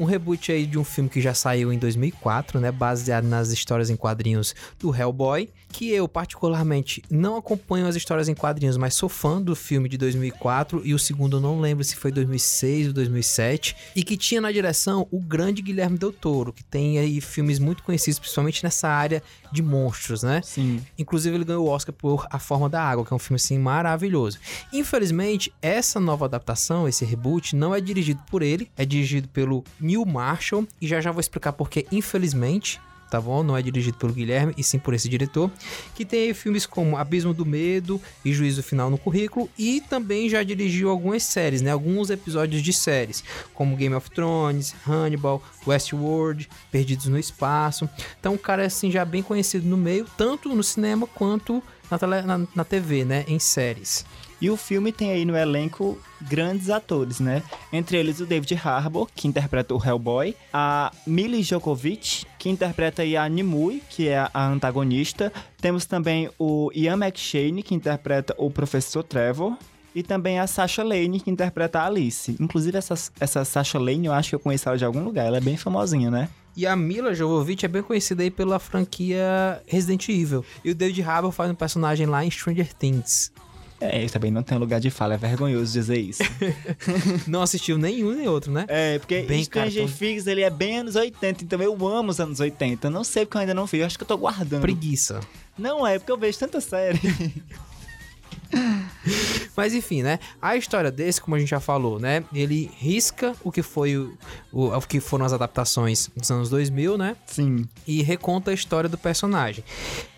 Um 0.00 0.04
reboot 0.04 0.52
aí 0.52 0.64
de 0.64 0.78
um 0.78 0.84
filme 0.84 1.10
que 1.10 1.20
já 1.20 1.34
saiu 1.34 1.72
em 1.72 1.78
2004, 1.78 2.60
né? 2.60 2.70
Baseado 2.70 3.24
nas 3.24 3.50
histórias 3.50 3.90
em 3.90 3.96
quadrinhos 3.96 4.54
do 4.78 4.94
Hellboy. 4.94 5.50
Que 5.70 5.90
eu, 5.90 6.08
particularmente, 6.08 7.02
não 7.10 7.36
acompanho 7.36 7.86
as 7.86 7.96
histórias 7.96 8.28
em 8.28 8.34
quadrinhos, 8.34 8.76
mas 8.76 8.94
sou 8.94 9.08
fã 9.08 9.42
do 9.42 9.56
filme 9.56 9.88
de 9.88 9.98
2004. 9.98 10.82
E 10.84 10.94
o 10.94 10.98
segundo 10.98 11.40
não 11.40 11.60
lembro 11.60 11.82
se 11.82 11.96
foi 11.96 12.12
2006 12.12 12.86
ou 12.86 12.92
2007. 12.94 13.76
E 13.94 14.04
que 14.04 14.16
tinha 14.16 14.40
na 14.40 14.52
direção 14.52 15.06
o 15.10 15.20
grande 15.20 15.60
Guilherme 15.60 15.98
Del 15.98 16.12
Toro, 16.12 16.52
que 16.52 16.64
tem 16.64 16.98
aí 16.98 17.20
filmes 17.20 17.58
muito 17.58 17.82
conhecidos, 17.82 18.20
principalmente 18.20 18.62
nessa 18.62 18.88
área 18.88 19.20
de 19.52 19.62
monstros, 19.62 20.22
né? 20.22 20.40
Sim. 20.42 20.84
Inclusive, 20.98 21.36
ele 21.36 21.44
ganhou 21.44 21.66
o 21.66 21.70
Oscar 21.70 21.94
por 21.94 22.26
A 22.30 22.38
Forma 22.38 22.68
da 22.68 22.82
Água, 22.82 23.04
que 23.04 23.12
é 23.12 23.16
um 23.16 23.18
filme, 23.18 23.36
assim, 23.36 23.58
maravilhoso. 23.58 24.38
Infelizmente, 24.72 25.52
essa 25.60 25.98
nova 26.00 26.24
adaptação, 26.24 26.88
esse 26.88 27.04
reboot, 27.04 27.56
não 27.56 27.74
é 27.74 27.80
dirigido 27.80 28.20
por 28.30 28.42
ele, 28.42 28.70
é 28.76 28.84
dirigido 28.84 29.28
pelo 29.28 29.64
Neil 29.80 30.04
Marshall, 30.04 30.66
e 30.80 30.86
já 30.86 31.00
já 31.00 31.10
vou 31.12 31.20
explicar 31.20 31.52
porque, 31.52 31.86
infelizmente, 31.90 32.80
tá 33.10 33.20
bom? 33.20 33.42
Não 33.42 33.56
é 33.56 33.62
dirigido 33.62 33.96
pelo 33.96 34.12
Guilherme, 34.12 34.54
e 34.56 34.62
sim 34.62 34.78
por 34.78 34.94
esse 34.94 35.08
diretor, 35.08 35.50
que 35.94 36.04
tem 36.04 36.32
filmes 36.34 36.66
como 36.66 36.96
Abismo 36.96 37.32
do 37.34 37.44
Medo 37.44 38.00
e 38.24 38.32
Juízo 38.32 38.62
Final 38.62 38.90
no 38.90 38.98
currículo, 38.98 39.48
e 39.58 39.80
também 39.80 40.28
já 40.28 40.42
dirigiu 40.42 40.90
algumas 40.90 41.22
séries, 41.22 41.62
né? 41.62 41.70
Alguns 41.70 42.10
episódios 42.10 42.62
de 42.62 42.72
séries, 42.72 43.24
como 43.54 43.76
Game 43.76 43.94
of 43.94 44.10
Thrones, 44.10 44.74
Hannibal, 44.86 45.42
Westworld, 45.66 46.48
Perdidos 46.70 47.06
no 47.06 47.18
Espaço. 47.18 47.88
Então, 48.20 48.34
o 48.34 48.38
cara 48.38 48.62
é 48.62 48.66
assim 48.66 48.90
já 48.90 49.04
bem 49.04 49.22
conhecido 49.22 49.66
no 49.66 49.76
meio, 49.76 50.06
tanto 50.16 50.54
no 50.54 50.62
cinema 50.62 51.06
quanto 51.06 51.62
na, 51.90 51.98
tele, 51.98 52.22
na, 52.22 52.46
na 52.54 52.64
TV, 52.64 53.04
né? 53.04 53.24
Em 53.26 53.38
séries. 53.38 54.04
E 54.40 54.48
o 54.50 54.56
filme 54.56 54.92
tem 54.92 55.10
aí 55.10 55.24
no 55.24 55.36
elenco 55.36 55.98
grandes 56.20 56.70
atores, 56.70 57.18
né? 57.18 57.42
Entre 57.72 57.96
eles 57.96 58.20
o 58.20 58.26
David 58.26 58.54
Harbour, 58.54 59.08
que 59.14 59.26
interpreta 59.26 59.74
o 59.74 59.84
Hellboy, 59.84 60.34
a 60.52 60.92
Millie 61.06 61.42
Jokovic, 61.42 62.24
que 62.38 62.48
interpreta 62.48 63.02
a 63.02 63.28
Nimue, 63.28 63.82
que 63.90 64.08
é 64.08 64.28
a 64.32 64.46
antagonista. 64.46 65.32
Temos 65.60 65.84
também 65.84 66.30
o 66.38 66.70
Ian 66.74 66.96
McShane, 66.96 67.62
que 67.62 67.74
interpreta 67.74 68.34
o 68.38 68.50
Professor 68.50 69.02
Trevor. 69.02 69.56
E 69.94 70.02
também 70.02 70.38
a 70.38 70.46
Sasha 70.46 70.84
Lane, 70.84 71.18
que 71.18 71.30
interpreta 71.30 71.80
a 71.80 71.86
Alice. 71.86 72.36
Inclusive, 72.38 72.78
essa, 72.78 72.94
essa 73.18 73.44
Sasha 73.44 73.78
Lane, 73.78 74.06
eu 74.06 74.12
acho 74.12 74.28
que 74.28 74.34
eu 74.36 74.40
conheço 74.40 74.68
ela 74.68 74.78
de 74.78 74.84
algum 74.84 75.02
lugar. 75.02 75.26
Ela 75.26 75.38
é 75.38 75.40
bem 75.40 75.56
famosinha, 75.56 76.10
né? 76.10 76.28
E 76.56 76.66
a 76.66 76.76
Mila 76.76 77.14
Jovovich 77.14 77.64
é 77.64 77.68
bem 77.68 77.82
conhecida 77.82 78.22
aí 78.22 78.30
pela 78.30 78.58
franquia 78.58 79.62
Resident 79.66 80.08
Evil. 80.08 80.44
E 80.64 80.70
o 80.70 80.74
David 80.74 81.02
Harbour 81.02 81.32
faz 81.32 81.50
um 81.50 81.54
personagem 81.54 82.06
lá 82.06 82.24
em 82.24 82.30
Stranger 82.30 82.72
Things. 82.74 83.32
É, 83.80 84.00
ele 84.00 84.08
também 84.08 84.30
não 84.30 84.42
tem 84.42 84.58
lugar 84.58 84.80
de 84.80 84.90
fala, 84.90 85.14
é 85.14 85.16
vergonhoso 85.16 85.72
dizer 85.72 85.98
isso. 85.98 86.22
não 87.28 87.42
assistiu 87.42 87.78
nenhum 87.78 88.12
nem 88.12 88.26
outro, 88.28 88.50
né? 88.50 88.64
É, 88.68 88.98
porque 88.98 89.22
Bem 89.22 89.44
Stranger. 89.44 89.88
Things, 89.88 90.26
ele 90.26 90.42
é 90.42 90.50
bem 90.50 90.78
anos 90.78 90.96
80, 90.96 91.44
então 91.44 91.60
eu 91.62 91.74
amo 91.86 92.10
os 92.10 92.18
anos 92.18 92.40
80. 92.40 92.90
Não 92.90 93.04
sei 93.04 93.24
porque 93.24 93.36
eu 93.36 93.40
ainda 93.40 93.54
não 93.54 93.66
vi, 93.66 93.78
eu 93.78 93.86
acho 93.86 93.96
que 93.96 94.02
eu 94.02 94.08
tô 94.08 94.16
guardando. 94.16 94.62
Preguiça. 94.62 95.20
Não 95.56 95.86
é, 95.86 95.98
porque 95.98 96.10
eu 96.10 96.18
vejo 96.18 96.38
tanta 96.38 96.60
série. 96.60 97.00
Mas 99.56 99.74
enfim, 99.74 100.02
né? 100.02 100.18
A 100.40 100.56
história 100.56 100.90
desse, 100.90 101.20
como 101.20 101.36
a 101.36 101.38
gente 101.38 101.48
já 101.48 101.60
falou, 101.60 101.98
né? 101.98 102.24
Ele 102.32 102.70
risca 102.76 103.34
o 103.42 103.50
que 103.50 103.62
foi 103.62 103.96
o, 103.96 104.16
o, 104.52 104.66
o 104.68 104.80
que 104.82 105.00
foram 105.00 105.24
as 105.24 105.32
adaptações 105.32 106.10
dos 106.16 106.30
anos 106.30 106.50
2000, 106.50 106.96
né? 106.96 107.16
Sim. 107.26 107.66
E 107.86 108.02
reconta 108.02 108.50
a 108.50 108.54
história 108.54 108.88
do 108.88 108.98
personagem. 108.98 109.64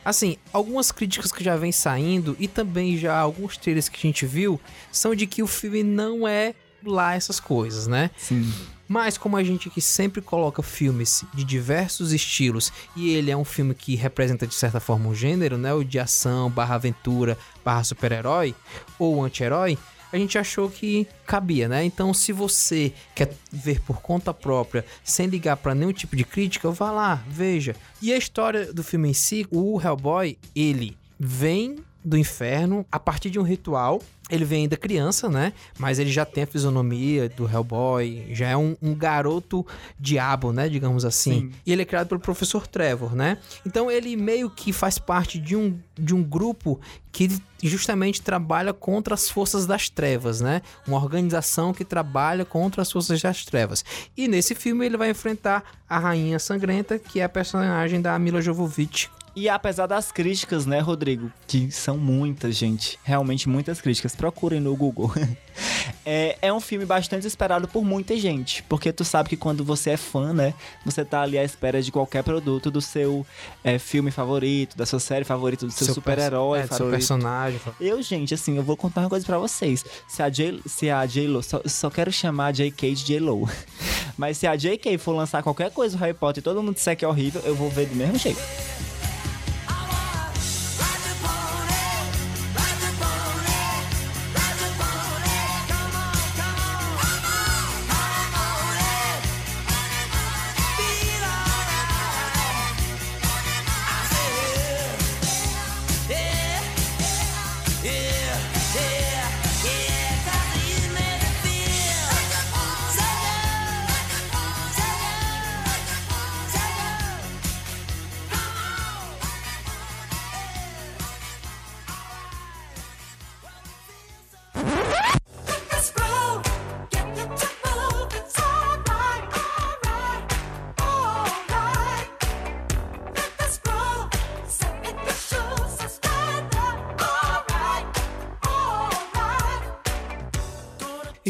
Assim, 0.05 0.37
algumas 0.53 0.93
críticas 0.93 1.33
que 1.33 1.45
já 1.45 1.57
vem 1.57 1.73
saindo 1.73 2.37
e 2.39 2.49
também 2.49 2.97
já 2.97 3.19
alguns 3.19 3.57
trailers 3.57 3.89
que 3.89 3.99
a 3.99 4.09
gente 4.09 4.27
viu 4.27 4.61
são 4.91 5.15
de 5.15 5.27
que 5.27 5.43
o 5.43 5.47
filme 5.47 5.83
não 5.83 6.27
é 6.27 6.55
lá 6.85 7.15
essas 7.15 7.39
coisas, 7.39 7.87
né? 7.87 8.11
Sim. 8.17 8.51
Mas 8.93 9.17
como 9.17 9.37
a 9.37 9.45
gente 9.45 9.69
aqui 9.69 9.81
sempre 9.81 10.21
coloca 10.21 10.65
filmes 10.65 11.25
de 11.33 11.45
diversos 11.45 12.13
estilos 12.13 12.73
e 12.97 13.11
ele 13.11 13.31
é 13.31 13.37
um 13.37 13.45
filme 13.45 13.73
que 13.73 13.95
representa 13.95 14.49
de 14.49 14.55
certa 14.57 14.81
forma 14.81 15.09
um 15.09 15.15
gênero, 15.15 15.57
né? 15.57 15.73
O 15.73 15.85
de 15.85 16.01
ação, 16.01 16.51
barra 16.51 16.75
aventura, 16.75 17.39
barra 17.65 17.85
super-herói 17.85 18.53
ou 18.99 19.23
anti-herói, 19.23 19.79
a 20.13 20.19
gente 20.19 20.37
achou 20.37 20.69
que 20.69 21.07
cabia, 21.25 21.69
né? 21.69 21.85
Então, 21.85 22.13
se 22.13 22.33
você 22.33 22.93
quer 23.15 23.33
ver 23.53 23.81
por 23.83 24.03
conta 24.03 24.35
própria, 24.35 24.85
sem 25.05 25.29
ligar 25.29 25.57
para 25.59 25.73
nenhum 25.73 25.93
tipo 25.93 26.17
de 26.17 26.25
crítica, 26.25 26.69
vá 26.73 26.91
lá, 26.91 27.23
veja. 27.29 27.77
E 28.03 28.13
a 28.13 28.17
história 28.17 28.73
do 28.73 28.83
filme 28.83 29.11
em 29.11 29.15
si, 29.15 29.47
o 29.53 29.81
Hellboy, 29.81 30.37
ele 30.53 30.97
vem 31.17 31.77
do 32.05 32.17
inferno 32.17 32.85
a 32.91 32.99
partir 32.99 33.31
de 33.31 33.39
um 33.39 33.43
ritual. 33.43 34.01
Ele 34.31 34.45
vem 34.45 34.63
ainda 34.63 34.77
criança, 34.77 35.29
né? 35.29 35.53
Mas 35.77 35.99
ele 35.99 36.11
já 36.11 36.25
tem 36.25 36.45
a 36.45 36.47
fisionomia 36.47 37.29
do 37.29 37.51
Hellboy, 37.51 38.29
já 38.31 38.49
é 38.49 38.57
um, 38.57 38.77
um 38.81 38.95
garoto 38.95 39.67
diabo, 39.99 40.53
né? 40.53 40.69
Digamos 40.69 41.05
assim. 41.05 41.51
Sim. 41.51 41.53
E 41.67 41.73
ele 41.73 41.83
é 41.83 41.85
criado 41.85 42.07
pelo 42.07 42.21
professor 42.21 42.67
Trevor, 42.67 43.17
né? 43.17 43.39
Então 43.67 43.91
ele 43.91 44.17
meio 44.17 44.49
que 44.49 44.73
faz 44.73 44.99
parte 44.99 45.37
de 45.37 45.57
um, 45.57 45.77
de 45.99 46.15
um 46.15 46.23
grupo 46.23 46.81
que 47.11 47.29
justamente 47.61 48.23
trabalha 48.23 48.73
contra 48.73 49.15
as 49.15 49.29
forças 49.29 49.67
das 49.67 49.89
trevas, 49.89 50.41
né? 50.41 50.63
Uma 50.87 50.99
organização 50.99 51.75
que 51.75 51.85
trabalha 51.85 52.45
contra 52.45 52.83
as 52.83 52.93
forças 52.93 53.21
das 53.21 53.45
trevas. 53.45 53.85
E 54.17 54.29
nesse 54.29 54.55
filme 54.55 54.87
ele 54.87 54.97
vai 54.97 55.11
enfrentar 55.11 55.65
a 55.89 55.99
Rainha 55.99 56.39
Sangrenta, 56.39 57.01
que 57.01 57.19
é 57.19 57.25
a 57.25 57.29
personagem 57.29 58.01
da 58.01 58.17
Mila 58.17 58.41
Jovovich, 58.41 59.11
E 59.41 59.49
apesar 59.49 59.87
das 59.87 60.13
críticas, 60.13 60.67
né, 60.67 60.81
Rodrigo? 60.81 61.33
Que 61.47 61.71
são 61.71 61.97
muitas, 61.97 62.55
gente. 62.55 62.99
Realmente 63.03 63.49
muitas 63.49 63.81
críticas. 63.81 64.15
Procurem 64.15 64.61
no 64.61 64.77
Google. 64.77 65.11
é, 66.05 66.37
é 66.43 66.53
um 66.53 66.61
filme 66.61 66.85
bastante 66.85 67.27
esperado 67.27 67.67
por 67.67 67.83
muita 67.83 68.15
gente. 68.19 68.63
Porque 68.65 68.93
tu 68.93 69.03
sabe 69.03 69.31
que 69.31 69.39
quando 69.39 69.65
você 69.65 69.93
é 69.93 69.97
fã, 69.97 70.35
né? 70.35 70.53
Você 70.85 71.07
tá 71.07 71.23
ali 71.23 71.39
à 71.39 71.43
espera 71.43 71.81
de 71.81 71.91
qualquer 71.91 72.23
produto 72.23 72.71
do 72.71 72.83
seu 72.83 73.27
é, 73.65 73.79
filme 73.79 74.11
favorito, 74.11 74.77
da 74.77 74.85
sua 74.85 75.01
série 75.01 75.25
favorita, 75.25 75.65
do 75.65 75.73
seu, 75.73 75.87
Seu 75.87 75.95
super-herói 75.95 76.59
é, 76.59 76.67
do 76.67 76.75
seu 76.75 76.91
personagem. 76.91 77.59
Eu, 77.81 78.03
gente, 78.03 78.35
assim, 78.35 78.59
eu 78.59 78.63
vou 78.63 78.77
contar 78.77 79.01
uma 79.01 79.09
coisa 79.09 79.25
pra 79.25 79.39
vocês. 79.39 79.83
Se 80.07 80.23
a 80.23 80.29
J, 80.29 80.61
se 80.67 80.91
a 80.91 81.07
J-Lo, 81.07 81.43
só, 81.43 81.63
só 81.65 81.89
quero 81.89 82.13
chamar 82.13 82.49
a 82.49 82.53
JK 82.53 82.95
de 82.95 83.05
J-Lo. 83.07 83.49
Mas 84.19 84.37
se 84.37 84.47
a 84.47 84.55
JK 84.55 84.99
for 84.99 85.13
lançar 85.13 85.43
qualquer 85.43 85.71
coisa 85.71 85.97
do 85.97 86.01
Harry 86.03 86.13
Potter 86.13 86.43
e 86.43 86.45
todo 86.45 86.63
mundo 86.63 86.75
disser 86.75 86.95
que 86.95 87.07
é 87.07 87.09
horrível, 87.09 87.41
eu 87.47 87.55
vou 87.55 87.71
ver 87.71 87.87
do 87.87 87.97
mesmo 87.97 88.19
jeito. 88.19 88.39